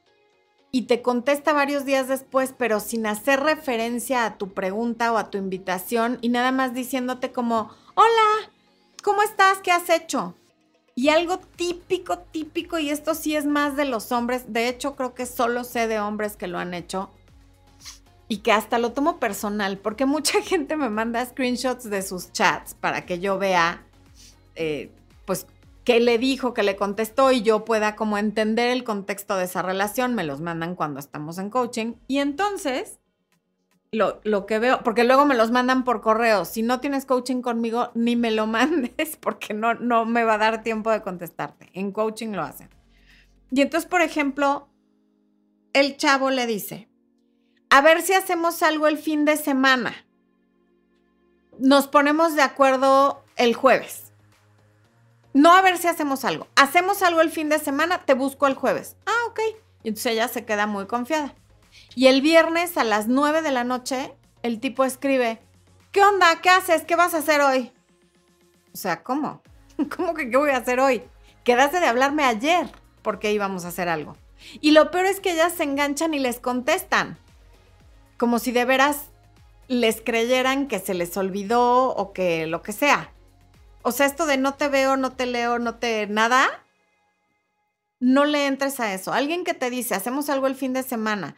[0.69, 5.29] y te contesta varios días después, pero sin hacer referencia a tu pregunta o a
[5.29, 8.51] tu invitación y nada más diciéndote como, hola,
[9.01, 9.60] ¿cómo estás?
[9.60, 10.36] ¿Qué has hecho?
[10.93, 15.13] Y algo típico, típico, y esto sí es más de los hombres, de hecho creo
[15.13, 17.12] que solo sé de hombres que lo han hecho,
[18.28, 22.74] y que hasta lo tomo personal, porque mucha gente me manda screenshots de sus chats
[22.74, 23.86] para que yo vea,
[24.56, 24.92] eh,
[25.26, 25.48] pues,
[25.84, 29.62] qué le dijo, qué le contestó y yo pueda como entender el contexto de esa
[29.62, 30.16] relación.
[30.16, 31.94] Me los mandan cuando estamos en coaching.
[32.08, 33.00] Y entonces
[33.92, 36.44] lo, que veo, porque luego me los mandan por correo.
[36.44, 40.40] Si no tienes coaching conmigo, ni me lo mandes porque no, no me va a
[40.40, 41.70] dar tiempo de contestarte.
[41.74, 42.70] En coaching lo hacen.
[43.50, 44.68] Y entonces, por ejemplo,
[45.72, 46.87] el chavo le dice,
[47.78, 49.94] a ver si hacemos algo el fin de semana.
[51.60, 54.12] Nos ponemos de acuerdo el jueves.
[55.34, 56.48] No a ver si hacemos algo.
[56.56, 58.96] Hacemos algo el fin de semana, te busco el jueves.
[59.06, 59.40] Ah, ok.
[59.84, 61.36] Y entonces ella se queda muy confiada.
[61.94, 64.12] Y el viernes a las 9 de la noche,
[64.42, 65.40] el tipo escribe,
[65.92, 66.42] ¿qué onda?
[66.42, 66.84] ¿Qué haces?
[66.84, 67.72] ¿Qué vas a hacer hoy?
[68.74, 69.44] O sea, ¿cómo?
[69.96, 71.04] ¿Cómo que qué voy a hacer hoy?
[71.44, 72.72] Quedaste de hablarme ayer
[73.04, 74.18] porque íbamos a hacer algo.
[74.62, 77.20] Y lo peor es que ellas se enganchan y les contestan.
[78.17, 79.10] Como si de veras
[79.67, 83.12] les creyeran que se les olvidó o que lo que sea.
[83.84, 86.47] O sea, esto de no te veo, no te leo, no te nada,
[87.99, 89.13] no le entres a eso.
[89.13, 91.36] Alguien que te dice, hacemos algo el fin de semana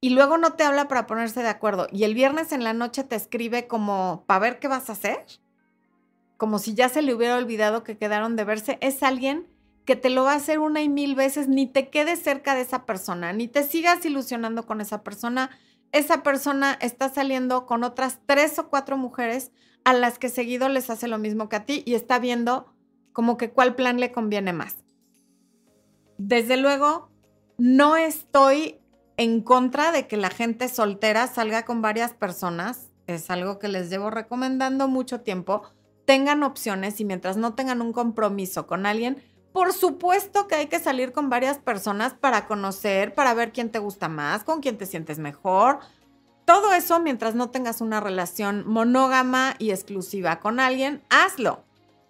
[0.00, 3.04] y luego no te habla para ponerse de acuerdo y el viernes en la noche
[3.04, 5.24] te escribe como para ver qué vas a hacer,
[6.36, 9.46] como si ya se le hubiera olvidado que quedaron de verse, es alguien
[9.84, 12.60] que te lo va a hacer una y mil veces, ni te quedes cerca de
[12.60, 15.50] esa persona, ni te sigas ilusionando con esa persona.
[15.92, 19.52] Esa persona está saliendo con otras tres o cuatro mujeres
[19.84, 22.74] a las que seguido les hace lo mismo que a ti y está viendo
[23.12, 24.76] como que cuál plan le conviene más.
[26.18, 27.10] Desde luego,
[27.56, 28.80] no estoy
[29.16, 32.90] en contra de que la gente soltera salga con varias personas.
[33.06, 35.62] Es algo que les llevo recomendando mucho tiempo.
[36.04, 40.78] Tengan opciones y mientras no tengan un compromiso con alguien, por supuesto que hay que
[40.78, 44.86] salir con varias personas para conocer, para ver quién te gusta más, con quién te
[44.86, 45.80] sientes mejor.
[46.44, 51.64] Todo eso mientras no tengas una relación monógama y exclusiva con alguien, hazlo.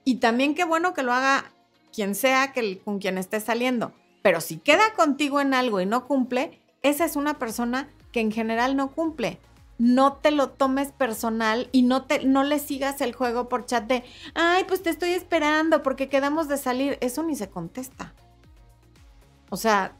[0.04, 1.44] Y también qué bueno que lo haga
[1.92, 3.92] quien sea que, con quien esté saliendo.
[4.22, 8.32] Pero si queda contigo en algo y no cumple, esa es una persona que en
[8.32, 9.40] general no cumple.
[9.78, 13.84] No te lo tomes personal y no, te, no le sigas el juego por chat
[13.84, 16.98] de, ay, pues te estoy esperando porque quedamos de salir.
[17.00, 18.12] Eso ni se contesta.
[19.50, 19.96] O sea,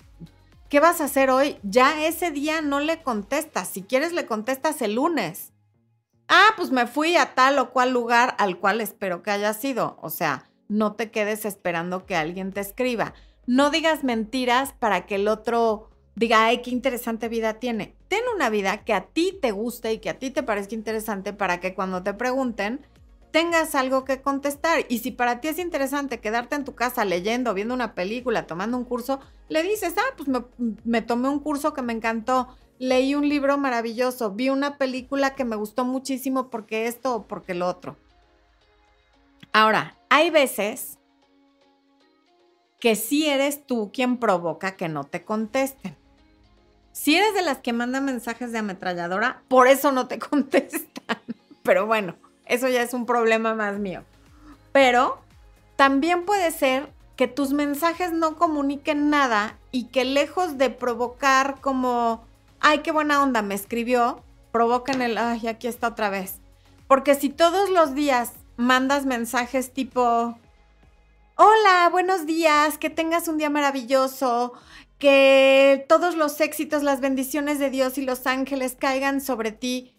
[0.68, 1.58] ¿qué vas a hacer hoy?
[1.62, 3.68] Ya ese día no le contestas.
[3.68, 5.52] Si quieres, le contestas el lunes.
[6.28, 9.96] Ah, pues me fui a tal o cual lugar al cual espero que haya sido.
[10.02, 13.14] O sea, no te quedes esperando que alguien te escriba.
[13.46, 15.87] No digas mentiras para que el otro
[16.18, 17.94] diga, ay, qué interesante vida tiene.
[18.08, 21.32] Ten una vida que a ti te guste y que a ti te parezca interesante
[21.32, 22.80] para que cuando te pregunten
[23.30, 24.84] tengas algo que contestar.
[24.88, 28.76] Y si para ti es interesante quedarte en tu casa leyendo, viendo una película, tomando
[28.76, 30.28] un curso, le dices, ah, pues
[30.84, 35.44] me, tomé un curso que me encantó, leí un libro maravilloso, vi una película que
[35.44, 37.96] me gustó muchísimo porque esto o porque lo otro.
[39.52, 40.98] Ahora, hay veces
[42.80, 45.96] que sí eres tú quien provoca que no te contesten.
[46.98, 51.18] Si eres de las que manda mensajes de ametralladora, por eso no te contestan.
[51.62, 54.02] Pero bueno, eso ya es un problema más mío.
[54.72, 55.20] Pero
[55.76, 62.24] también puede ser que tus mensajes no comuniquen nada y que lejos de provocar como,
[62.58, 66.40] ay, qué buena onda, me escribió, provoquen el, ay, aquí está otra vez.
[66.88, 70.36] Porque si todos los días mandas mensajes tipo,
[71.36, 74.54] hola, buenos días, que tengas un día maravilloso,
[74.98, 79.94] que todos los éxitos, las bendiciones de Dios y los ángeles caigan sobre ti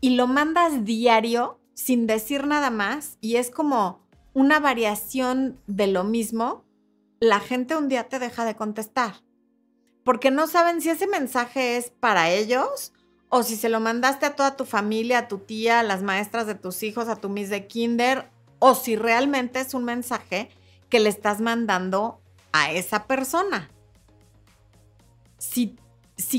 [0.00, 6.04] y lo mandas diario sin decir nada más y es como una variación de lo
[6.04, 6.64] mismo,
[7.20, 9.14] la gente un día te deja de contestar.
[10.04, 12.92] Porque no saben si ese mensaje es para ellos
[13.28, 16.46] o si se lo mandaste a toda tu familia, a tu tía, a las maestras
[16.46, 20.48] de tus hijos, a tu miss de kinder, o si realmente es un mensaje
[20.88, 22.20] que le estás mandando
[22.52, 23.70] a esa persona.
[25.38, 25.76] Si,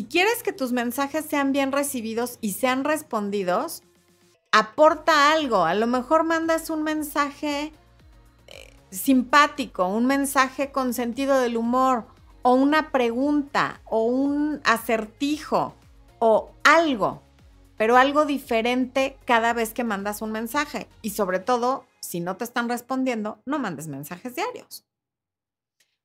[0.09, 3.83] quieres que tus mensajes sean bien recibidos y sean respondidos,
[4.51, 5.65] aporta algo.
[5.65, 7.71] A lo mejor mandas un mensaje
[8.47, 12.05] eh, simpático, un mensaje con sentido del humor,
[12.41, 15.75] o una pregunta, o un acertijo
[16.19, 17.21] o algo,
[17.77, 20.87] pero algo diferente cada vez que mandas un mensaje.
[21.01, 24.85] Y sobre todo, si no te están respondiendo, no mandes mensajes diarios.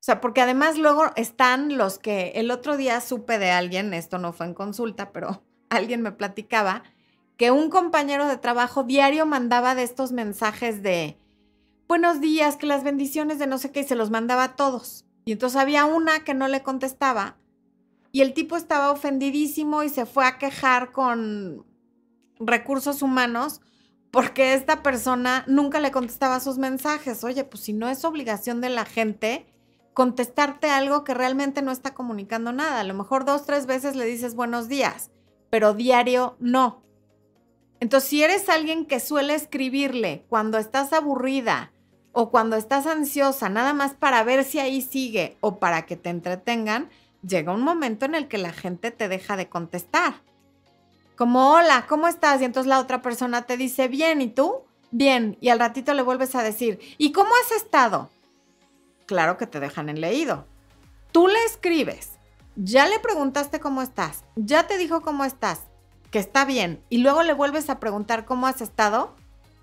[0.02, 4.18] O sea, porque además luego están los que el otro día supe de alguien, esto
[4.18, 6.82] no fue en consulta, pero alguien me platicaba,
[7.36, 11.16] que un compañero de trabajo diario mandaba de estos mensajes de
[11.86, 15.04] buenos días, que las bendiciones de no sé qué, y se los mandaba a todos.
[15.24, 17.36] Y entonces había una que no le contestaba
[18.10, 21.64] y el tipo estaba ofendidísimo y se fue a quejar con
[22.40, 23.60] recursos humanos
[24.10, 27.22] porque esta persona nunca le contestaba sus mensajes.
[27.22, 29.46] Oye, pues si no es obligación de la gente
[29.94, 32.80] contestarte algo que realmente no está comunicando nada.
[32.80, 35.10] A lo mejor dos, tres veces le dices buenos días,
[35.50, 36.82] pero diario no.
[37.80, 41.72] Entonces, si eres alguien que suele escribirle cuando estás aburrida
[42.12, 46.10] o cuando estás ansiosa, nada más para ver si ahí sigue o para que te
[46.10, 46.90] entretengan,
[47.26, 50.14] llega un momento en el que la gente te deja de contestar.
[51.16, 52.40] Como, hola, ¿cómo estás?
[52.40, 54.62] Y entonces la otra persona te dice, bien, ¿y tú?
[54.90, 55.36] Bien.
[55.40, 58.10] Y al ratito le vuelves a decir, ¿y cómo has estado?
[59.12, 60.46] Claro que te dejan en leído.
[61.12, 62.12] Tú le escribes,
[62.56, 65.64] ya le preguntaste cómo estás, ya te dijo cómo estás,
[66.10, 69.14] que está bien, y luego le vuelves a preguntar cómo has estado,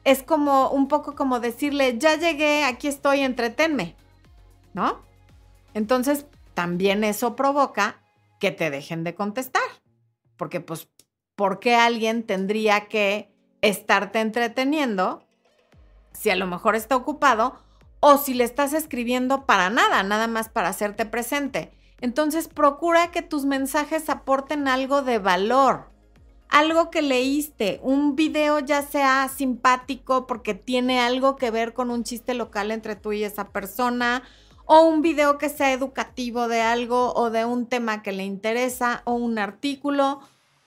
[0.03, 3.95] es como un poco como decirle, ya llegué, aquí estoy, entretenme,
[4.75, 5.01] ¿no?
[5.73, 8.03] Entonces, también eso provoca
[8.39, 9.63] que te dejen de contestar.
[10.37, 10.89] Porque pues,
[11.35, 15.25] ¿por qué alguien tendría que estarte entreteniendo
[16.13, 17.67] si a lo mejor está ocupado
[17.99, 21.71] o si le estás escribiendo para nada, nada más para hacerte presente?
[22.01, 25.89] Entonces procura que tus mensajes aporten algo de valor,
[26.47, 32.03] algo que leíste, un video ya sea simpático porque tiene algo que ver con un
[32.03, 34.23] chiste local entre tú y esa persona,
[34.71, 39.01] o un video que sea educativo de algo o de un tema que le interesa
[39.05, 40.19] o un artículo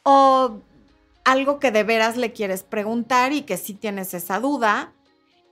[0.03, 0.59] o
[1.25, 4.93] algo que de veras le quieres preguntar y que sí tienes esa duda.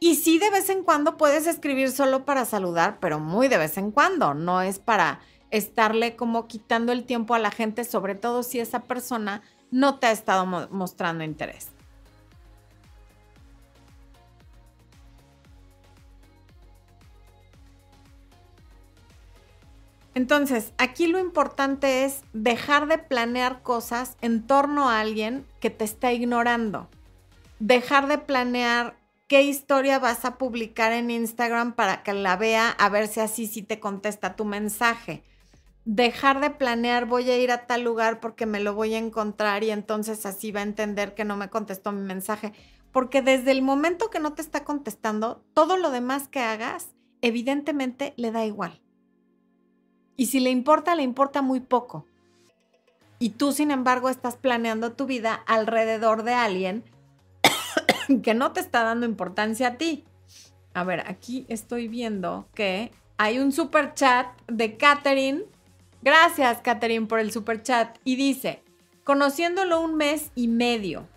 [0.02, 3.76] Y sí de vez en cuando puedes escribir solo para saludar, pero muy de vez
[3.76, 8.42] en cuando, no es para estarle como quitando el tiempo a la gente, sobre todo
[8.42, 11.68] si esa persona no te ha estado mostrando interés.
[20.14, 25.84] Entonces, aquí lo importante es dejar de planear cosas en torno a alguien que te
[25.84, 26.88] está ignorando.
[27.58, 28.99] Dejar de planear
[29.30, 33.46] qué historia vas a publicar en Instagram para que la vea a ver si así
[33.46, 35.22] sí te contesta tu mensaje.
[35.84, 39.62] Dejar de planear voy a ir a tal lugar porque me lo voy a encontrar
[39.62, 42.52] y entonces así va a entender que no me contestó mi mensaje.
[42.90, 46.88] Porque desde el momento que no te está contestando, todo lo demás que hagas,
[47.22, 48.82] evidentemente le da igual.
[50.16, 52.04] Y si le importa, le importa muy poco.
[53.20, 56.82] Y tú, sin embargo, estás planeando tu vida alrededor de alguien
[58.22, 60.04] que no te está dando importancia a ti.
[60.74, 65.44] A ver, aquí estoy viendo que hay un super chat de Katherine.
[66.02, 67.98] Gracias, Katherine, por el super chat.
[68.04, 68.62] Y dice,
[69.04, 71.08] conociéndolo un mes y medio,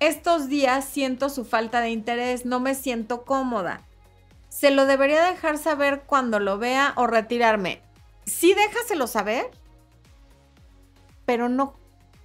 [0.00, 3.82] estos días siento su falta de interés, no me siento cómoda.
[4.48, 7.82] ¿Se lo debería dejar saber cuando lo vea o retirarme?
[8.24, 9.50] Sí, déjaselo saber,
[11.26, 11.74] pero no.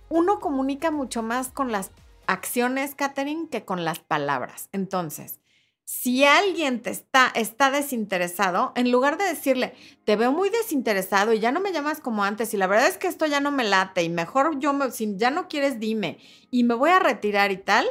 [0.09, 1.91] Uno comunica mucho más con las
[2.29, 4.69] acciones, Katherine, que con las palabras.
[4.71, 5.39] Entonces,
[5.83, 9.73] si alguien te está, está desinteresado, en lugar de decirle,
[10.05, 12.99] te veo muy desinteresado y ya no me llamas como antes y la verdad es
[12.99, 16.19] que esto ya no me late y mejor yo, me, si ya no quieres, dime
[16.51, 17.87] y me voy a retirar y tal,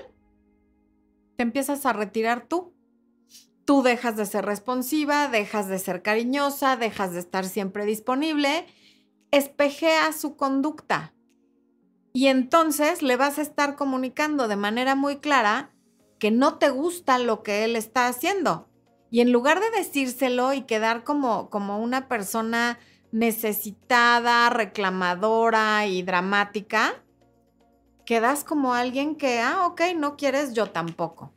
[1.37, 2.73] te empiezas a retirar tú.
[3.65, 8.67] Tú dejas de ser responsiva, dejas de ser cariñosa, dejas de estar siempre disponible,
[9.33, 11.13] espejea su conducta.
[12.13, 15.71] Y entonces le vas a estar comunicando de manera muy clara
[16.19, 18.69] que no te gusta lo que él está haciendo.
[19.11, 22.79] Y en lugar de decírselo y quedar como, como una persona
[23.11, 27.03] necesitada, reclamadora y dramática,
[28.05, 31.33] quedas como alguien que, ah, ok, no quieres, yo tampoco.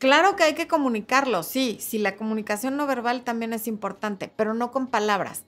[0.00, 4.54] Claro que hay que comunicarlo, sí, sí, la comunicación no verbal también es importante, pero
[4.54, 5.44] no con palabras.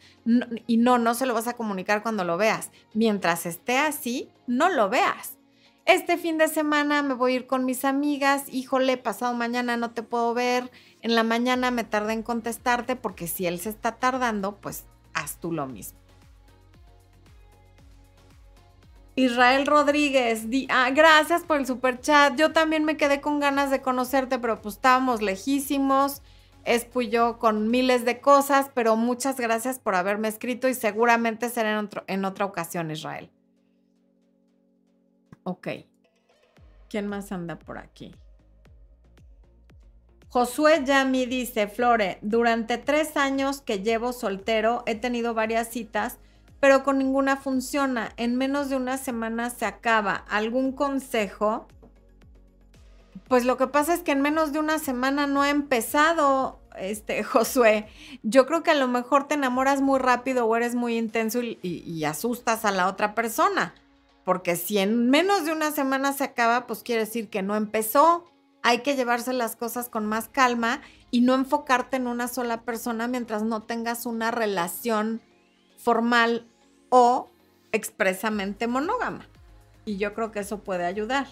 [0.67, 2.71] y no, no se lo vas a comunicar cuando lo veas.
[2.93, 5.39] Mientras esté así, no lo veas.
[5.87, 9.93] Este fin de semana me voy a ir con mis amigas, híjole, pasado mañana no
[9.93, 13.93] te puedo ver, en la mañana me tardé en contestarte porque si él se está
[13.93, 14.85] tardando, pues
[15.15, 16.02] haz tú lo mismo.
[19.15, 22.35] Israel Rodríguez, ah, gracias por el super chat.
[22.37, 26.23] Yo también me quedé con ganas de conocerte, pero pues estábamos lejísimos.
[26.65, 31.79] Es yo con miles de cosas, pero muchas gracias por haberme escrito y seguramente será
[31.79, 33.31] en, en otra ocasión, Israel.
[35.43, 35.69] Ok.
[36.89, 38.15] ¿Quién más anda por aquí?
[40.29, 46.19] Josué Yami dice, Flore, durante tres años que llevo soltero he tenido varias citas,
[46.63, 48.13] pero con ninguna funciona.
[48.17, 50.25] En menos de una semana se acaba.
[50.29, 51.67] ¿Algún consejo?
[53.27, 57.25] Pues lo que pasa es que en menos de una semana no ha empezado, este,
[57.25, 57.89] Josué.
[58.23, 62.05] Yo creo que a lo mejor te enamoras muy rápido o eres muy intenso y
[62.05, 63.75] asustas a la otra persona.
[64.25, 68.25] Porque si en menos de una semana se acaba, pues quiere decir que no empezó.
[68.63, 73.09] Hay que llevarse las cosas con más calma y no enfocarte en una sola persona
[73.09, 75.21] mientras no tengas una relación
[75.77, 76.47] formal
[76.95, 77.31] o
[77.73, 79.27] expresamente monógama.
[79.87, 81.27] Y yo creo que eso puede ayudar.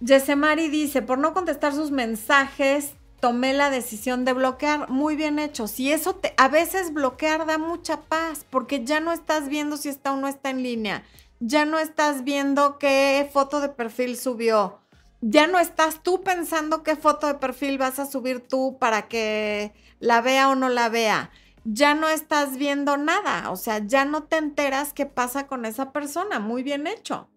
[0.00, 4.90] Yesemari dice, por no contestar sus mensajes, tomé la decisión de bloquear.
[4.90, 5.68] Muy bien hecho.
[5.68, 9.88] Si eso te, a veces bloquear da mucha paz porque ya no estás viendo si
[9.88, 11.04] está o no está en línea.
[11.38, 14.80] Ya no estás viendo qué foto de perfil subió.
[15.20, 19.72] Ya no estás tú pensando qué foto de perfil vas a subir tú para que
[20.00, 21.30] la vea o no la vea.
[21.64, 23.50] Ya no estás viendo nada.
[23.50, 26.38] O sea, ya no te enteras qué pasa con esa persona.
[26.38, 27.28] Muy bien hecho.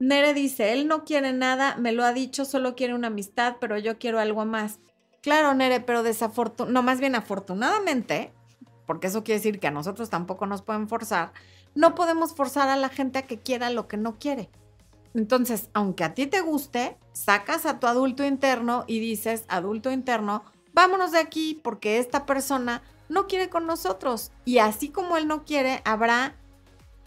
[0.00, 3.78] Nere dice, él no quiere nada, me lo ha dicho, solo quiere una amistad, pero
[3.78, 4.78] yo quiero algo más.
[5.22, 8.32] Claro, Nere, pero desafortunadamente, no, más bien afortunadamente,
[8.86, 11.32] porque eso quiere decir que a nosotros tampoco nos pueden forzar,
[11.74, 14.50] no podemos forzar a la gente a que quiera lo que no quiere.
[15.14, 20.44] Entonces, aunque a ti te guste, sacas a tu adulto interno y dices, adulto interno,
[20.78, 24.30] vámonos de aquí porque esta persona no quiere con nosotros.
[24.44, 26.36] Y así como él no quiere, habrá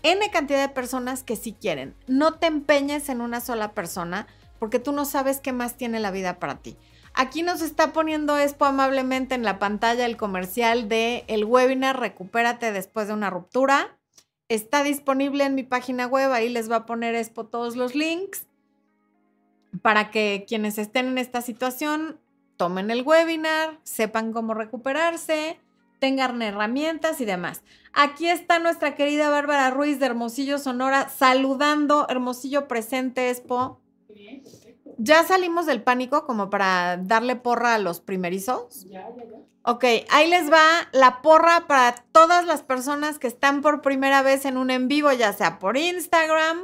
[0.04, 1.96] N cantidad de personas que sí quieren.
[2.06, 4.28] No te empeñes en una sola persona
[4.60, 6.76] porque tú no sabes qué más tiene la vida para ti.
[7.14, 12.74] Aquí nos está poniendo Expo amablemente en la pantalla el comercial de el webinar Recupérate
[12.74, 13.98] después de una ruptura.
[14.50, 18.48] Está disponible en mi página web, ahí les va a poner Expo todos los links
[19.82, 22.20] para que quienes estén en esta situación
[22.62, 25.60] tomen el webinar, sepan cómo recuperarse,
[25.98, 27.64] tengan herramientas y demás.
[27.92, 32.06] Aquí está nuestra querida Bárbara Ruiz de Hermosillo, Sonora, saludando.
[32.08, 33.80] Hermosillo presente, Expo.
[35.00, 38.86] ¿Ya salimos del pánico como para darle porra a los primerizos?
[38.86, 39.40] Ya, ya, ya.
[39.64, 44.46] Ok, ahí les va la porra para todas las personas que están por primera vez
[44.46, 46.60] en un en vivo, ya sea por Instagram.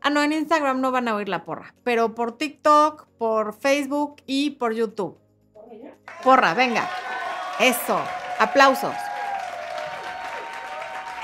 [0.00, 4.22] Ah, no, en Instagram no van a oír la porra, pero por TikTok, por Facebook
[4.26, 5.18] y por YouTube.
[6.22, 6.88] Porra, venga.
[7.58, 8.00] Eso.
[8.38, 8.94] Aplausos.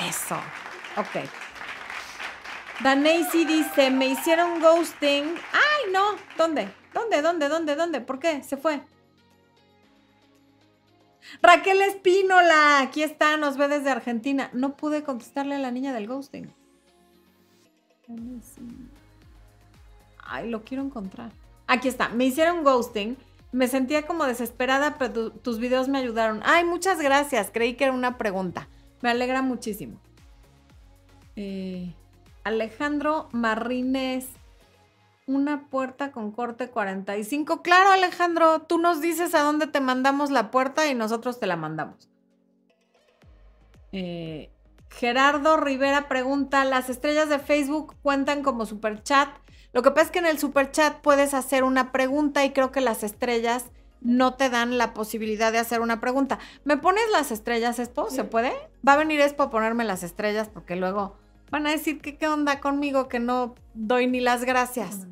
[0.01, 0.37] Eso.
[0.97, 1.29] Ok.
[2.83, 5.35] Danasy dice, me hicieron ghosting.
[5.53, 6.17] ¡Ay, no!
[6.37, 6.69] ¿Dónde?
[6.93, 7.23] ¿Dónde?
[7.23, 7.49] ¿Dónde?
[7.49, 7.75] ¿Dónde?
[7.77, 8.01] ¿Dónde?
[8.01, 8.43] ¿Por qué?
[8.43, 8.83] Se fue.
[11.43, 14.51] Raquel Espínola, aquí está, nos ve desde Argentina.
[14.53, 16.53] No pude contestarle a la niña del ghosting.
[20.23, 21.33] Ay, lo quiero encontrar.
[21.67, 22.09] Aquí está.
[22.11, 23.17] Me hicieron ghosting.
[23.57, 26.43] Me sentía como desesperada, pero tus videos me ayudaron.
[26.45, 27.49] Ay, muchas gracias.
[27.51, 28.69] Creí que era una pregunta.
[29.01, 29.99] Me alegra muchísimo.
[31.37, 31.95] Eh,
[32.45, 34.27] Alejandro Marrines.
[35.27, 37.63] Una puerta con corte 45.
[37.63, 41.57] Claro, Alejandro, tú nos dices a dónde te mandamos la puerta y nosotros te la
[41.57, 42.11] mandamos.
[43.93, 44.51] Eh,
[44.91, 49.31] Gerardo Rivera pregunta, ¿las estrellas de Facebook cuentan como super chat?
[49.77, 52.73] Lo que pasa es que en el super chat puedes hacer una pregunta y creo
[52.73, 53.67] que las estrellas
[54.01, 56.39] no te dan la posibilidad de hacer una pregunta.
[56.65, 58.09] ¿Me pones las estrellas, Expo?
[58.09, 58.55] ¿Se puede?
[58.89, 61.19] Va a venir Expo a ponerme las estrellas porque luego
[61.51, 65.07] van a decir que qué onda conmigo que no doy ni las gracias.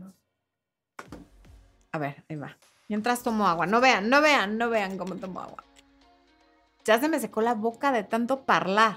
[1.92, 2.56] A ver, ahí va.
[2.88, 3.66] Mientras tomo agua.
[3.66, 5.62] No vean, no vean, no vean cómo tomo agua.
[6.86, 8.96] Ya se me secó la boca de tanto parlar.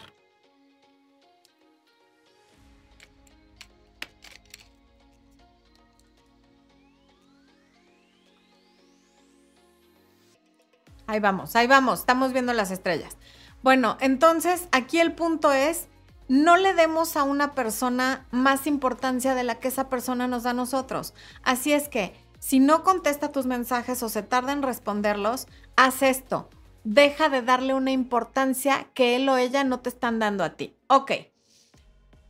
[11.18, 13.18] Ahí vamos, ahí vamos, estamos viendo las estrellas.
[13.64, 15.88] Bueno, entonces aquí el punto es,
[16.28, 20.52] no le demos a una persona más importancia de la que esa persona nos da
[20.52, 21.16] a nosotros.
[21.42, 26.52] Así es que, si no contesta tus mensajes o se tarda en responderlos, haz esto.
[26.84, 30.78] Deja de darle una importancia que él o ella no te están dando a ti.
[30.86, 31.14] Ok.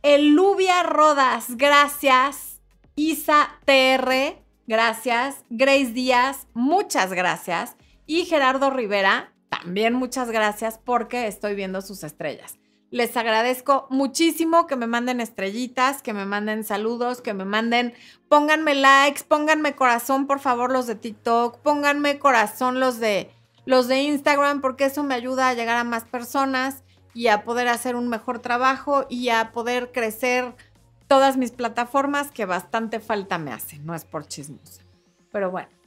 [0.02, 2.62] Elubia Rodas, gracias.
[2.96, 5.44] Isa TR, gracias.
[5.50, 7.76] Grace Díaz, muchas gracias.
[8.08, 12.58] Y Gerardo Rivera, también muchas gracias porque estoy viendo sus estrellas.
[12.90, 17.92] Les agradezco muchísimo que me manden estrellitas, que me manden saludos, que me manden,
[18.30, 23.30] pónganme likes, pónganme corazón, por favor, los de TikTok, pónganme corazón los de
[23.66, 27.68] los de Instagram, porque eso me ayuda a llegar a más personas y a poder
[27.68, 30.54] hacer un mejor trabajo y a poder crecer
[31.08, 34.80] todas mis plataformas que bastante falta me hacen, no es por chismos.
[35.30, 35.77] Pero bueno.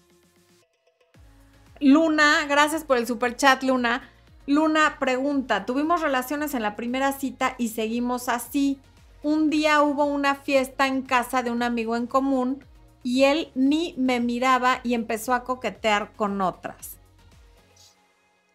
[1.81, 4.07] Luna, gracias por el super chat, Luna.
[4.45, 8.79] Luna pregunta, tuvimos relaciones en la primera cita y seguimos así.
[9.23, 12.63] Un día hubo una fiesta en casa de un amigo en común
[13.01, 16.99] y él ni me miraba y empezó a coquetear con otras.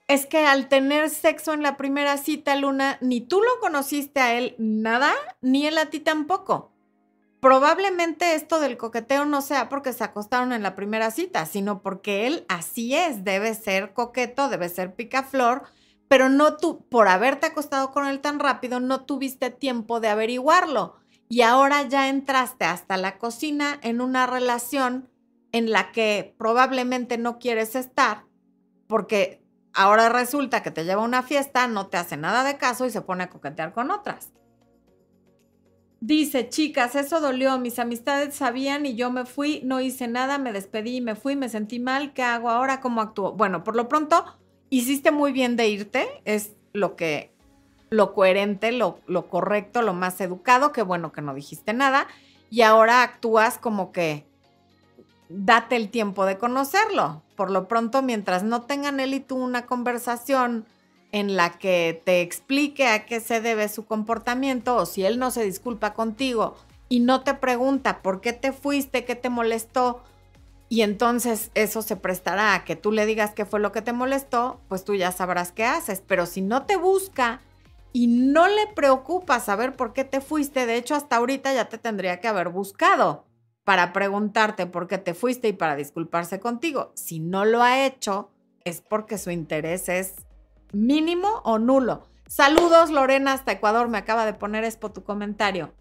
[0.07, 4.35] Es que al tener sexo en la primera cita, Luna, ni tú lo conociste a
[4.35, 6.76] él nada, ni él a ti tampoco
[7.47, 12.27] probablemente esto del coqueteo no sea porque se acostaron en la primera cita, sino porque
[12.27, 15.63] él así es, debe ser coqueto, debe ser picaflor,
[16.09, 20.97] pero no tú, por haberte acostado con él tan rápido, no tuviste tiempo de averiguarlo.
[21.29, 25.09] Y ahora ya entraste hasta la cocina en una relación
[25.53, 28.25] en la que probablemente no quieres estar,
[28.89, 29.41] porque
[29.73, 32.91] ahora resulta que te lleva a una fiesta, no te hace nada de caso y
[32.91, 34.33] se pone a coquetear con otras.
[36.01, 40.53] Dice, chicas, eso dolió, mis amistades sabían y yo me fui, no hice nada, me
[40.53, 42.81] despedí, me fui, me sentí mal, ¿qué hago ahora?
[42.81, 43.33] ¿Cómo actúo?
[43.33, 44.25] Bueno, por lo pronto,
[44.69, 47.33] hiciste muy bien de irte, es lo que,
[47.89, 52.07] lo coherente, lo, lo correcto, lo más educado, qué bueno que no dijiste nada,
[52.51, 54.27] y ahora actúas como que
[55.29, 57.23] date el tiempo de conocerlo.
[57.37, 60.67] Por lo pronto, mientras no tengan él y tú una conversación
[61.17, 65.31] en la que te explique a qué se debe su comportamiento o si él no
[65.31, 66.57] se disculpa contigo
[66.91, 70.03] y no te pregunta por qué te fuiste, qué te molestó,
[70.69, 73.95] y entonces eso se prestará a que tú le digas qué fue lo que te
[73.95, 76.03] molestó, pues tú ya sabrás qué haces.
[76.07, 77.41] Pero si no te busca
[77.93, 81.79] y no le preocupa saber por qué te fuiste, de hecho hasta ahorita ya te
[81.79, 83.25] tendría que haber buscado
[83.65, 86.93] para preguntarte por qué te fuiste y para disculparse contigo.
[86.95, 88.31] Si no lo ha hecho,
[88.65, 90.26] es porque su interés es
[90.73, 92.07] mínimo o nulo.
[92.27, 93.89] Saludos, Lorena, hasta Ecuador.
[93.89, 95.73] Me acaba de poner Expo tu comentario.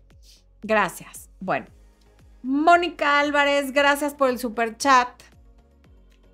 [0.62, 1.30] Gracias.
[1.40, 1.68] Bueno.
[2.44, 5.10] Mónica Álvarez, gracias por el super chat.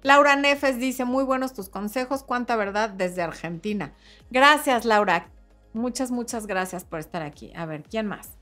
[0.04, 3.94] Laura Nefes dice, muy buenos tus consejos, cuánta verdad desde Argentina.
[4.30, 5.30] Gracias, Laura.
[5.74, 7.54] Muchas, muchas gracias por estar aquí.
[7.56, 8.38] A ver, ¿quién más?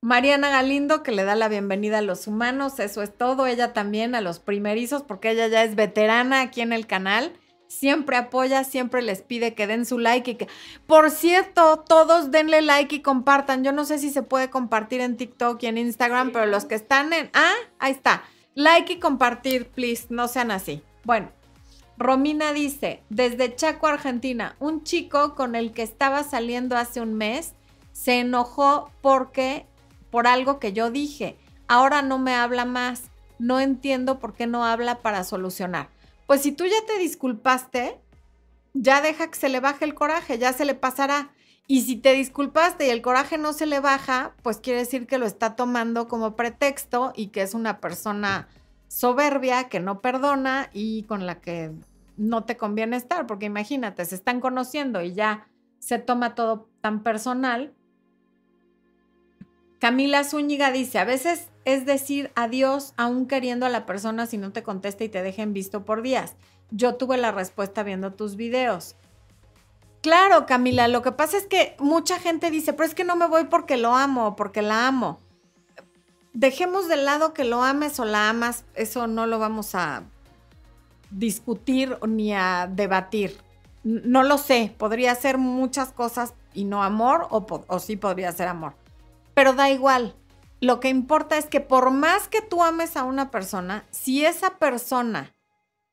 [0.00, 3.46] Mariana Galindo, que le da la bienvenida a los humanos, eso es todo.
[3.46, 7.32] Ella también a los primerizos, porque ella ya es veterana aquí en el canal
[7.74, 10.48] siempre apoya, siempre les pide que den su like y que,
[10.86, 13.64] por cierto, todos denle like y compartan.
[13.64, 16.76] Yo no sé si se puede compartir en TikTok y en Instagram, pero los que
[16.76, 20.82] están en, ah, ahí está, like y compartir, please, no sean así.
[21.04, 21.30] Bueno,
[21.98, 27.54] Romina dice, desde Chaco, Argentina, un chico con el que estaba saliendo hace un mes
[27.92, 29.66] se enojó porque,
[30.10, 31.36] por algo que yo dije,
[31.68, 33.02] ahora no me habla más.
[33.38, 35.93] No entiendo por qué no habla para solucionar
[36.26, 38.00] pues si tú ya te disculpaste,
[38.72, 41.30] ya deja que se le baje el coraje, ya se le pasará.
[41.66, 45.18] Y si te disculpaste y el coraje no se le baja, pues quiere decir que
[45.18, 48.48] lo está tomando como pretexto y que es una persona
[48.88, 51.72] soberbia que no perdona y con la que
[52.16, 55.48] no te conviene estar, porque imagínate, se están conociendo y ya
[55.78, 57.72] se toma todo tan personal.
[59.78, 64.52] Camila Zúñiga dice, a veces es decir adiós aún queriendo a la persona si no
[64.52, 66.34] te contesta y te dejen visto por días.
[66.70, 68.96] Yo tuve la respuesta viendo tus videos.
[70.02, 73.26] Claro, Camila, lo que pasa es que mucha gente dice, pero es que no me
[73.26, 75.18] voy porque lo amo o porque la amo.
[76.34, 80.02] Dejemos de lado que lo ames o la amas, eso no lo vamos a
[81.10, 83.38] discutir ni a debatir.
[83.82, 88.48] No lo sé, podría ser muchas cosas y no amor o, o sí podría ser
[88.48, 88.74] amor.
[89.32, 90.14] Pero da igual,
[90.64, 94.58] lo que importa es que por más que tú ames a una persona, si esa
[94.58, 95.34] persona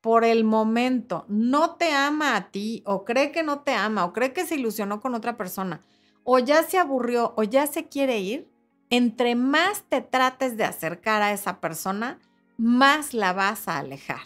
[0.00, 4.12] por el momento no te ama a ti o cree que no te ama o
[4.12, 5.80] cree que se ilusionó con otra persona
[6.24, 8.50] o ya se aburrió o ya se quiere ir,
[8.90, 12.18] entre más te trates de acercar a esa persona,
[12.56, 14.20] más la vas a alejar.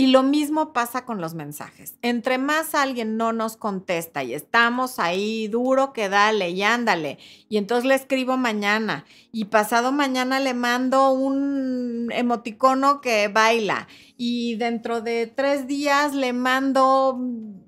[0.00, 1.98] Y lo mismo pasa con los mensajes.
[2.00, 7.18] Entre más alguien no nos contesta y estamos ahí duro que dale y ándale,
[7.50, 14.54] y entonces le escribo mañana y pasado mañana le mando un emoticono que baila y
[14.56, 17.12] dentro de tres días le mando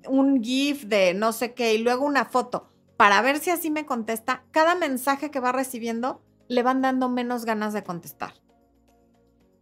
[0.07, 3.85] un GIF de no sé qué y luego una foto para ver si así me
[3.85, 8.42] contesta, cada mensaje que va recibiendo le van dando menos ganas de contestar.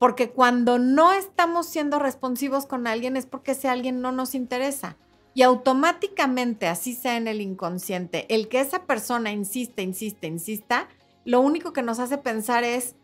[0.02, 4.98] Porque cuando no estamos siendo responsivos con alguien es porque ese alguien no nos interesa.
[5.36, 10.88] Y automáticamente, así sea en el inconsciente, el que esa persona insiste, insiste, insista,
[11.24, 12.96] lo único que nos hace pensar es,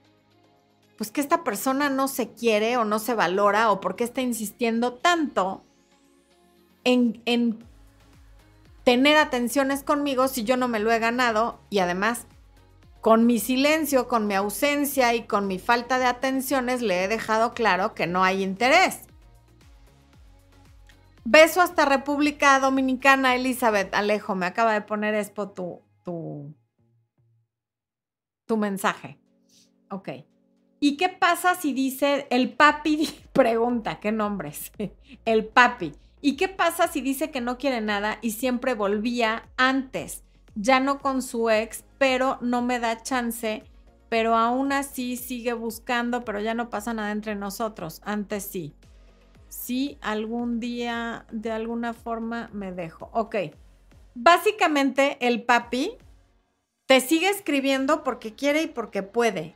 [0.98, 4.22] pues que esta persona no se quiere o no se valora o por qué está
[4.22, 5.62] insistiendo tanto
[6.84, 7.64] en, en
[8.84, 12.26] tener atenciones conmigo si yo no me lo he ganado y además
[13.08, 17.54] con mi silencio, con mi ausencia y con mi falta de atenciones le he dejado
[17.54, 19.08] claro que no hay interés.
[21.24, 24.36] Beso hasta República Dominicana, Elizabeth Alejo.
[24.36, 26.54] Me acaba de poner Expo tu, tu,
[28.46, 29.18] tu mensaje.
[29.90, 30.10] Ok.
[30.82, 33.08] ¿Y qué pasa si dice el papi?
[33.32, 34.74] Pregunta, ¿qué nombres?
[35.24, 35.94] El papi.
[36.20, 40.26] ¿Y qué pasa si dice que no quiere nada y siempre volvía antes?
[40.56, 43.64] Ya no con su ex, pero no me da chance,
[44.10, 48.02] pero aún así sigue buscando, pero ya no pasa nada entre nosotros.
[48.06, 48.74] Antes sí.
[49.50, 53.10] Sí, algún día de alguna forma me dejo.
[53.14, 53.36] Ok.
[54.14, 55.92] Básicamente el papi
[56.86, 59.56] te sigue escribiendo porque quiere y porque puede.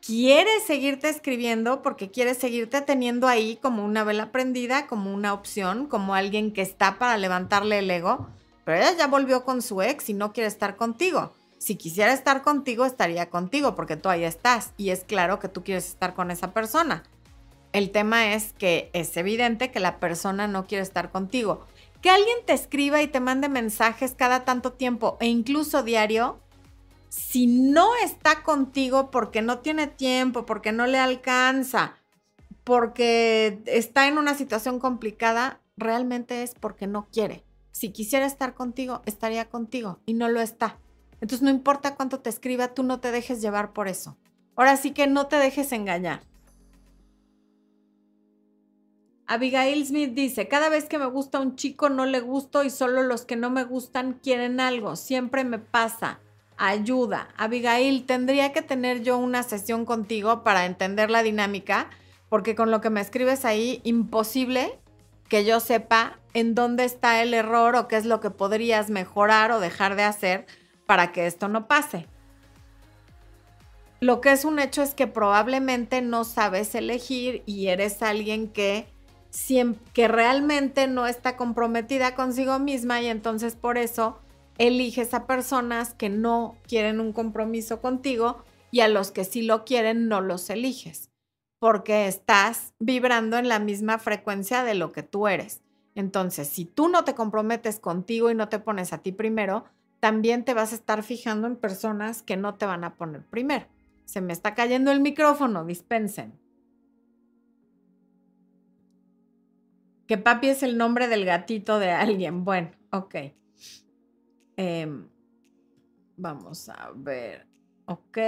[0.00, 5.86] Quiere seguirte escribiendo porque quiere seguirte teniendo ahí como una vela prendida, como una opción,
[5.86, 8.28] como alguien que está para levantarle el ego
[8.68, 11.32] pero ella ya volvió con su ex y no quiere estar contigo.
[11.56, 15.64] Si quisiera estar contigo, estaría contigo porque tú ahí estás y es claro que tú
[15.64, 17.02] quieres estar con esa persona.
[17.72, 21.64] El tema es que es evidente que la persona no quiere estar contigo.
[22.02, 26.38] Que alguien te escriba y te mande mensajes cada tanto tiempo e incluso diario,
[27.08, 31.96] si no está contigo porque no tiene tiempo, porque no le alcanza,
[32.64, 37.47] porque está en una situación complicada, realmente es porque no quiere.
[37.78, 40.80] Si quisiera estar contigo, estaría contigo y no lo está.
[41.20, 44.18] Entonces no importa cuánto te escriba, tú no te dejes llevar por eso.
[44.56, 46.22] Ahora sí que no te dejes engañar.
[49.28, 53.04] Abigail Smith dice, cada vez que me gusta un chico no le gusto y solo
[53.04, 54.96] los que no me gustan quieren algo.
[54.96, 56.18] Siempre me pasa.
[56.56, 57.28] Ayuda.
[57.36, 61.90] Abigail, tendría que tener yo una sesión contigo para entender la dinámica,
[62.28, 64.80] porque con lo que me escribes ahí, imposible
[65.28, 69.52] que yo sepa en dónde está el error o qué es lo que podrías mejorar
[69.52, 70.46] o dejar de hacer
[70.86, 72.06] para que esto no pase.
[74.00, 78.86] Lo que es un hecho es que probablemente no sabes elegir y eres alguien que,
[79.92, 84.20] que realmente no está comprometida consigo misma y entonces por eso
[84.56, 89.64] eliges a personas que no quieren un compromiso contigo y a los que sí lo
[89.64, 91.08] quieren no los eliges
[91.58, 95.62] porque estás vibrando en la misma frecuencia de lo que tú eres.
[95.98, 99.64] Entonces, si tú no te comprometes contigo y no te pones a ti primero,
[99.98, 103.66] también te vas a estar fijando en personas que no te van a poner primero.
[104.04, 106.38] Se me está cayendo el micrófono, dispensen.
[110.06, 112.44] Que papi es el nombre del gatito de alguien.
[112.44, 113.16] Bueno, ok.
[114.56, 115.08] Em,
[116.16, 117.48] vamos a ver.
[117.86, 118.18] Ok.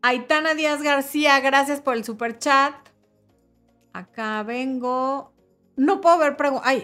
[0.00, 2.74] Aitana Díaz García, gracias por el super chat.
[3.92, 5.33] Acá vengo.
[5.76, 6.36] No puedo ver,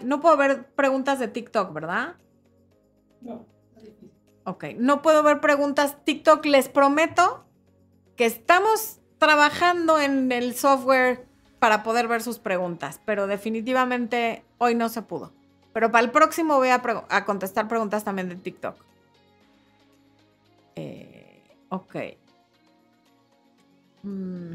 [0.05, 2.16] no puedo ver preguntas de TikTok, ¿verdad?
[3.20, 3.47] No.
[4.45, 5.97] Ok, no puedo ver preguntas.
[6.05, 7.45] TikTok, les prometo
[8.16, 11.26] que estamos trabajando en el software
[11.59, 15.32] para poder ver sus preguntas, pero definitivamente hoy no se pudo.
[15.72, 16.82] Pero para el próximo voy a,
[17.24, 18.76] contestar preguntas también de TikTok.
[20.74, 21.97] Eh, ok.
[24.03, 24.55] Mm.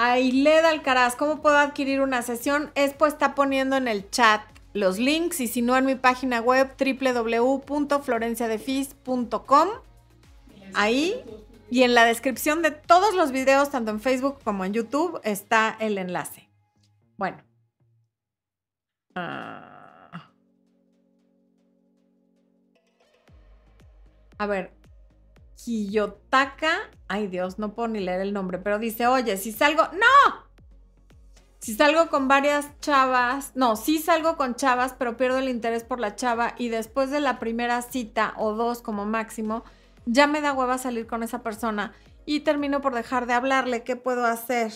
[0.00, 2.70] Aileda Alcaraz, ¿cómo puedo adquirir una sesión?
[2.76, 4.42] Expo está poniendo en el chat
[4.72, 9.68] los links y si no en mi página web www.florenciadefis.com.
[10.74, 11.20] Ahí
[11.68, 15.76] y en la descripción de todos los videos, tanto en Facebook como en YouTube, está
[15.80, 16.48] el enlace.
[17.16, 17.38] Bueno.
[19.16, 20.30] Ah.
[24.38, 24.77] A ver.
[25.62, 26.72] Kiyotaka.
[27.08, 29.84] Ay Dios, no puedo ni leer el nombre, pero dice, oye, si salgo...
[29.92, 30.48] ¡No!
[31.58, 35.98] Si salgo con varias chavas, no, sí salgo con chavas, pero pierdo el interés por
[35.98, 39.64] la chava y después de la primera cita o dos como máximo,
[40.06, 41.92] ya me da hueva salir con esa persona
[42.24, 43.82] y termino por dejar de hablarle.
[43.82, 44.72] ¿Qué puedo hacer?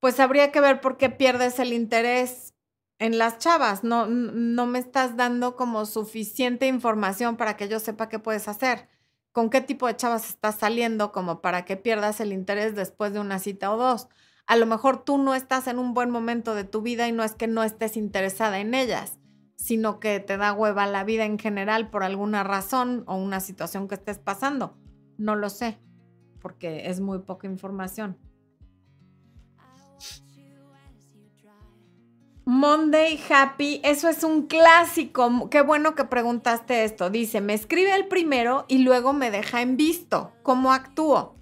[0.00, 2.54] Pues habría que ver por qué pierdes el interés
[3.00, 3.82] en las chavas.
[3.82, 8.88] No, no me estás dando como suficiente información para que yo sepa qué puedes hacer.
[9.32, 13.18] ¿Con qué tipo de chavas estás saliendo como para que pierdas el interés después de
[13.18, 14.08] una cita o dos?
[14.46, 17.24] A lo mejor tú no estás en un buen momento de tu vida y no
[17.24, 19.20] es que no estés interesada en ellas
[19.60, 23.88] sino que te da hueva la vida en general por alguna razón o una situación
[23.88, 24.74] que estés pasando.
[25.18, 25.78] No lo sé,
[26.40, 28.16] porque es muy poca información.
[32.44, 35.48] Monday Happy, eso es un clásico.
[35.50, 37.10] Qué bueno que preguntaste esto.
[37.10, 40.32] Dice, me escribe el primero y luego me deja en visto.
[40.42, 41.36] ¿Cómo actúo?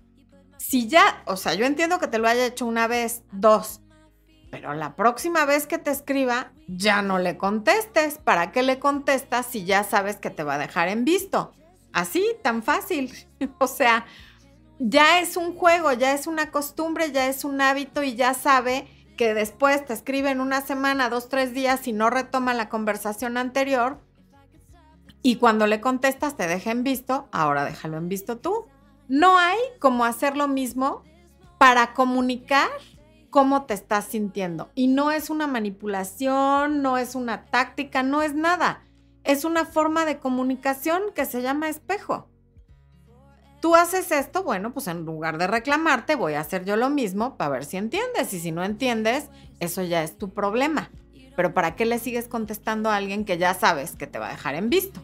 [0.56, 3.80] Si ya, o sea, yo entiendo que te lo haya hecho una vez, dos,
[4.50, 8.18] pero la próxima vez que te escriba, ya no le contestes.
[8.18, 11.52] ¿Para qué le contestas si ya sabes que te va a dejar en visto?
[11.92, 13.12] Así, tan fácil.
[13.58, 14.06] o sea,
[14.78, 18.86] ya es un juego, ya es una costumbre, ya es un hábito y ya sabe
[19.18, 23.36] que después te escribe en una semana, dos, tres días y no retoma la conversación
[23.36, 23.98] anterior.
[25.22, 28.66] Y cuando le contestas te deja en visto, ahora déjalo en visto tú.
[29.08, 31.02] No hay como hacer lo mismo
[31.58, 32.70] para comunicar
[33.28, 34.70] cómo te estás sintiendo.
[34.76, 38.84] Y no es una manipulación, no es una táctica, no es nada.
[39.24, 42.28] Es una forma de comunicación que se llama espejo.
[43.60, 47.36] Tú haces esto, bueno, pues en lugar de reclamarte, voy a hacer yo lo mismo
[47.36, 48.32] para ver si entiendes.
[48.32, 49.28] Y si no entiendes,
[49.58, 50.90] eso ya es tu problema.
[51.34, 54.32] Pero ¿para qué le sigues contestando a alguien que ya sabes que te va a
[54.32, 55.00] dejar en visto?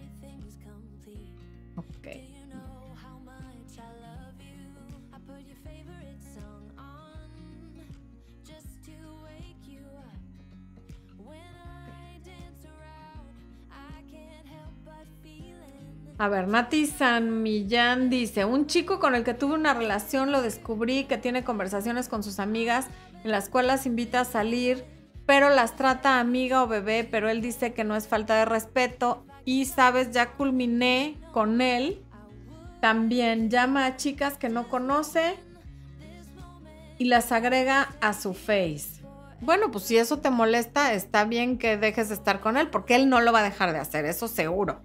[16.16, 20.42] A ver, Nati San Millán dice, un chico con el que tuve una relación lo
[20.42, 22.86] descubrí que tiene conversaciones con sus amigas
[23.24, 24.84] en las cuales invita a salir,
[25.26, 29.26] pero las trata amiga o bebé, pero él dice que no es falta de respeto
[29.44, 32.00] y sabes, ya culminé con él.
[32.80, 35.34] También llama a chicas que no conoce
[36.96, 39.02] y las agrega a su face.
[39.40, 42.94] Bueno, pues si eso te molesta, está bien que dejes de estar con él, porque
[42.94, 44.80] él no lo va a dejar de hacer, eso seguro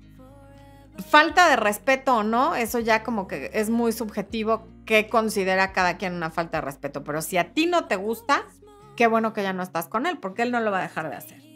[1.01, 5.97] falta de respeto o no, eso ya como que es muy subjetivo que considera cada
[5.97, 7.03] quien una falta de respeto.
[7.03, 8.45] Pero si a ti no te gusta,
[8.95, 11.09] qué bueno que ya no estás con él, porque él no lo va a dejar
[11.09, 11.49] de hacer.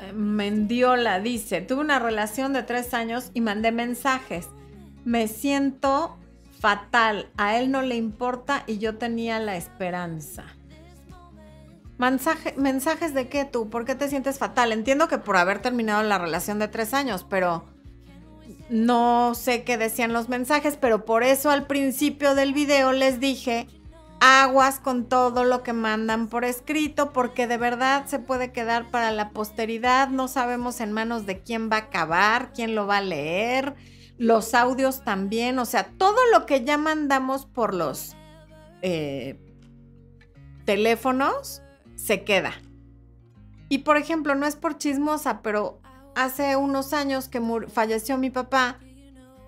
[0.00, 4.48] Eh, Mendiola dice, tuve una relación de tres años y mandé mensajes.
[5.04, 6.18] Me siento
[6.64, 7.28] fatal.
[7.36, 10.44] A él no le importa y yo tenía la esperanza.
[11.98, 13.68] ¿Mensajes de qué tú?
[13.68, 14.72] ¿Por qué te sientes fatal?
[14.72, 17.66] Entiendo que por haber terminado la relación de tres años, pero
[18.70, 23.68] no sé qué decían los mensajes, pero por eso al principio del video les dije
[24.20, 29.10] aguas con todo lo que mandan por escrito, porque de verdad se puede quedar para
[29.10, 33.02] la posteridad, no sabemos en manos de quién va a acabar, quién lo va a
[33.02, 33.74] leer
[34.18, 38.14] los audios también, o sea, todo lo que ya mandamos por los
[38.82, 39.38] eh,
[40.64, 41.62] teléfonos
[41.96, 42.52] se queda.
[43.68, 45.80] Y por ejemplo, no es por chismosa, pero
[46.14, 48.78] hace unos años que falleció mi papá,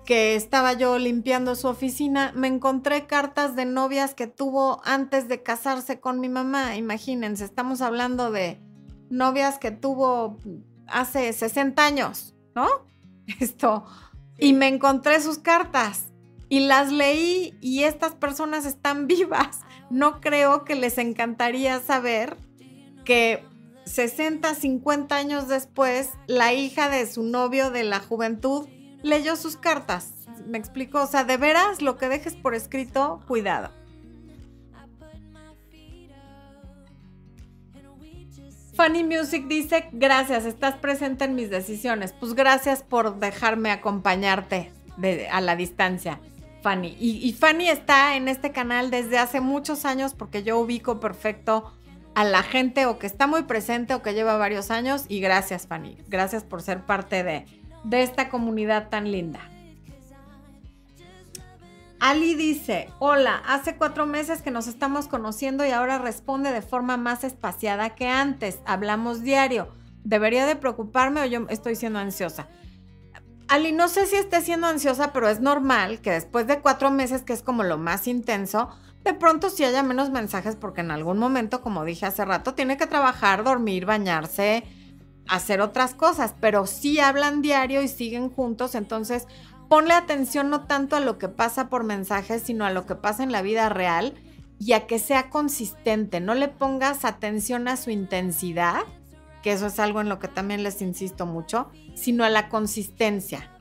[0.05, 5.43] que estaba yo limpiando su oficina, me encontré cartas de novias que tuvo antes de
[5.43, 6.77] casarse con mi mamá.
[6.77, 8.61] Imagínense, estamos hablando de
[9.09, 10.37] novias que tuvo
[10.87, 12.67] hace 60 años, ¿no?
[13.39, 13.85] Esto,
[14.37, 16.07] y me encontré sus cartas
[16.49, 19.61] y las leí y estas personas están vivas.
[19.89, 22.37] No creo que les encantaría saber
[23.05, 23.43] que
[23.85, 28.67] 60, 50 años después, la hija de su novio de la juventud
[29.01, 30.13] leyó sus cartas.
[30.45, 31.01] ¿Me explico?
[31.01, 33.71] O sea, de veras, lo que dejes por escrito, cuidado.
[38.77, 42.13] Funny Music dice, gracias, estás presente en mis decisiones.
[42.13, 44.71] Pues gracias por dejarme acompañarte
[45.31, 46.19] a la distancia,
[46.61, 46.95] Fanny.
[46.99, 51.73] Y, y, Fanny está en este canal desde hace muchos años porque yo ubico perfecto
[52.13, 55.05] a la gente o que está muy presente o que lleva varios años.
[55.07, 55.97] Y gracias, Fanny.
[56.07, 57.45] Gracias por ser parte de,
[57.83, 59.39] de esta comunidad tan linda.
[61.99, 66.95] Ali dice, hola, hace cuatro meses que nos estamos conociendo y ahora responde de forma
[66.95, 68.59] más espaciada que antes.
[68.65, 69.69] Hablamos diario.
[70.03, 72.47] ¿Debería de preocuparme o yo estoy siendo ansiosa?
[73.47, 77.23] Ali, no sé si esté siendo ansiosa, pero es normal que después de cuatro meses,
[77.23, 78.69] que es como lo más intenso,
[79.03, 82.77] de pronto sí haya menos mensajes porque en algún momento, como dije hace rato, tiene
[82.77, 84.65] que trabajar, dormir, bañarse,
[85.27, 89.27] hacer otras cosas, pero sí hablan diario y siguen juntos, entonces
[89.69, 93.23] ponle atención no tanto a lo que pasa por mensajes, sino a lo que pasa
[93.23, 94.13] en la vida real
[94.59, 96.19] y a que sea consistente.
[96.19, 98.81] No le pongas atención a su intensidad,
[99.43, 103.51] que eso es algo en lo que también les insisto mucho, sino a la consistencia.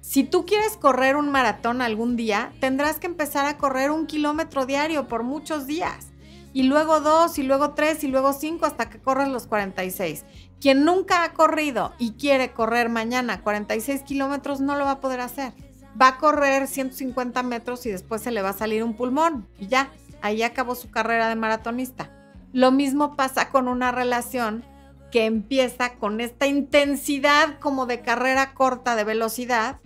[0.00, 4.64] Si tú quieres correr un maratón algún día, tendrás que empezar a correr un kilómetro
[4.64, 6.08] diario por muchos días.
[6.54, 10.24] Y luego dos, y luego tres, y luego cinco, hasta que corras los 46.
[10.60, 15.20] Quien nunca ha corrido y quiere correr mañana 46 kilómetros no lo va a poder
[15.20, 15.52] hacer.
[16.00, 19.68] Va a correr 150 metros y después se le va a salir un pulmón y
[19.68, 19.90] ya,
[20.20, 22.10] ahí acabó su carrera de maratonista.
[22.52, 24.64] Lo mismo pasa con una relación
[25.10, 29.80] que empieza con esta intensidad como de carrera corta de velocidad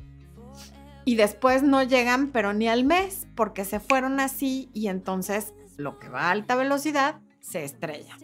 [1.05, 5.99] y después no llegan pero ni al mes porque se fueron así y entonces lo
[5.99, 8.17] que va a alta velocidad se estrella.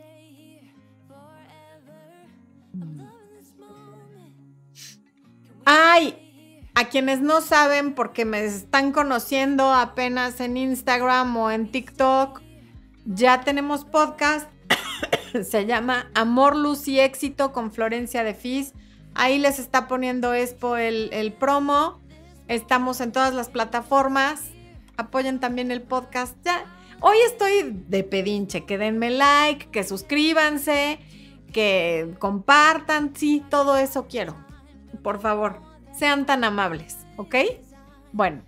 [5.70, 12.40] Ay, a quienes no saben porque me están conociendo apenas en Instagram o en TikTok,
[13.04, 14.48] ya tenemos podcast.
[15.44, 18.72] Se llama Amor, Luz y Éxito con Florencia de Fis.
[19.14, 22.00] Ahí les está poniendo Expo el, promo.
[22.46, 24.40] Estamos en todas las plataformas.
[24.96, 26.34] Apoyen también el podcast.
[27.00, 28.64] Hoy estoy de pedinche.
[28.64, 30.98] Que denme like, que suscríbanse,
[31.52, 33.14] que compartan.
[33.14, 34.47] Sí, todo eso quiero
[35.02, 35.60] por favor,
[35.92, 37.34] sean tan amables, ¿ok?
[38.12, 38.42] Bueno.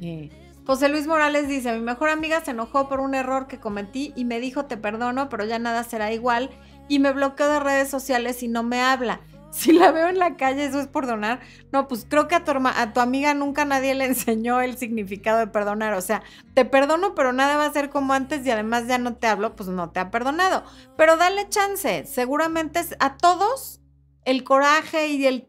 [0.00, 0.30] Eh,
[0.68, 4.26] José Luis Morales dice, mi mejor amiga se enojó por un error que cometí y
[4.26, 6.50] me dijo, te perdono, pero ya nada será igual.
[6.88, 9.20] Y me bloqueó de redes sociales y no me habla.
[9.50, 11.40] Si la veo en la calle, eso es perdonar.
[11.72, 15.38] No, pues creo que a tu, a tu amiga nunca nadie le enseñó el significado
[15.38, 15.94] de perdonar.
[15.94, 19.16] O sea, te perdono, pero nada va a ser como antes y además ya no
[19.16, 20.64] te hablo, pues no te ha perdonado.
[20.98, 22.04] Pero dale chance.
[22.04, 23.80] Seguramente a todos
[24.28, 25.46] el coraje y el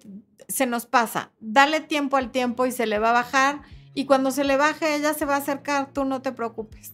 [0.48, 1.32] se nos pasa.
[1.42, 3.62] Dale tiempo al tiempo y se le va a bajar.
[3.94, 5.92] Y cuando se le baje, ella se va a acercar.
[5.92, 6.94] Tú no te preocupes.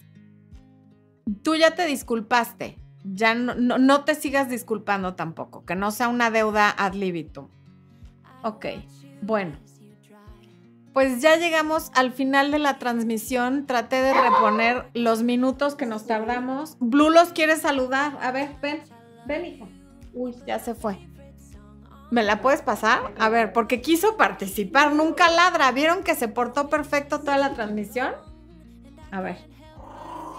[1.43, 2.79] Tú ya te disculpaste.
[3.03, 5.63] Ya no, no, te sigas disculpando tampoco.
[5.63, 7.49] Que no sea una deuda ad libitum.
[8.41, 8.65] Ok,
[9.21, 9.55] bueno.
[10.91, 13.67] Pues ya llegamos al final de la transmisión.
[13.67, 16.77] Traté de reponer los minutos que nos tardamos.
[16.79, 18.17] Blue los quiere saludar.
[18.21, 18.81] A ver, ven.
[19.27, 19.67] Ven, hija.
[20.13, 20.97] Uy, ya se fue.
[22.11, 23.13] ¿Me la puedes pasar?
[23.17, 25.71] A ver, porque quiso participar, nunca ladra.
[25.71, 28.13] ¿Vieron que se portó perfecto toda la transmisión?
[29.11, 29.37] A ver.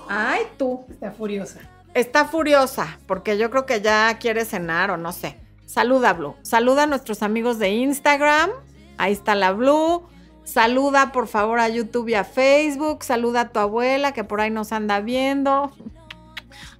[0.08, 0.84] Ay, tú.
[0.88, 1.60] Está furiosa.
[1.94, 5.36] Está furiosa, porque yo creo que ya quiere cenar o no sé.
[5.64, 6.36] Saluda, Blue.
[6.42, 8.50] Saluda a nuestros amigos de Instagram.
[8.98, 10.06] Ahí está la Blue.
[10.44, 13.02] Saluda, por favor, a YouTube y a Facebook.
[13.02, 15.72] Saluda a tu abuela que por ahí nos anda viendo.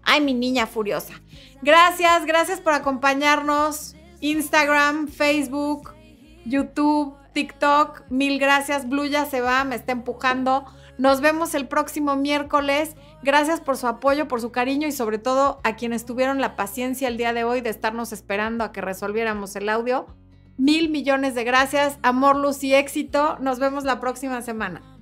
[0.04, 1.14] Ay, mi niña furiosa.
[1.62, 3.95] Gracias, gracias por acompañarnos.
[4.30, 5.94] Instagram, Facebook,
[6.44, 8.04] YouTube, TikTok.
[8.10, 8.88] Mil gracias.
[8.88, 10.64] Blue ya se va, me está empujando.
[10.98, 12.96] Nos vemos el próximo miércoles.
[13.22, 17.08] Gracias por su apoyo, por su cariño y sobre todo a quienes tuvieron la paciencia
[17.08, 20.06] el día de hoy de estarnos esperando a que resolviéramos el audio.
[20.56, 21.98] Mil millones de gracias.
[22.02, 23.36] Amor, luz y éxito.
[23.40, 24.95] Nos vemos la próxima semana.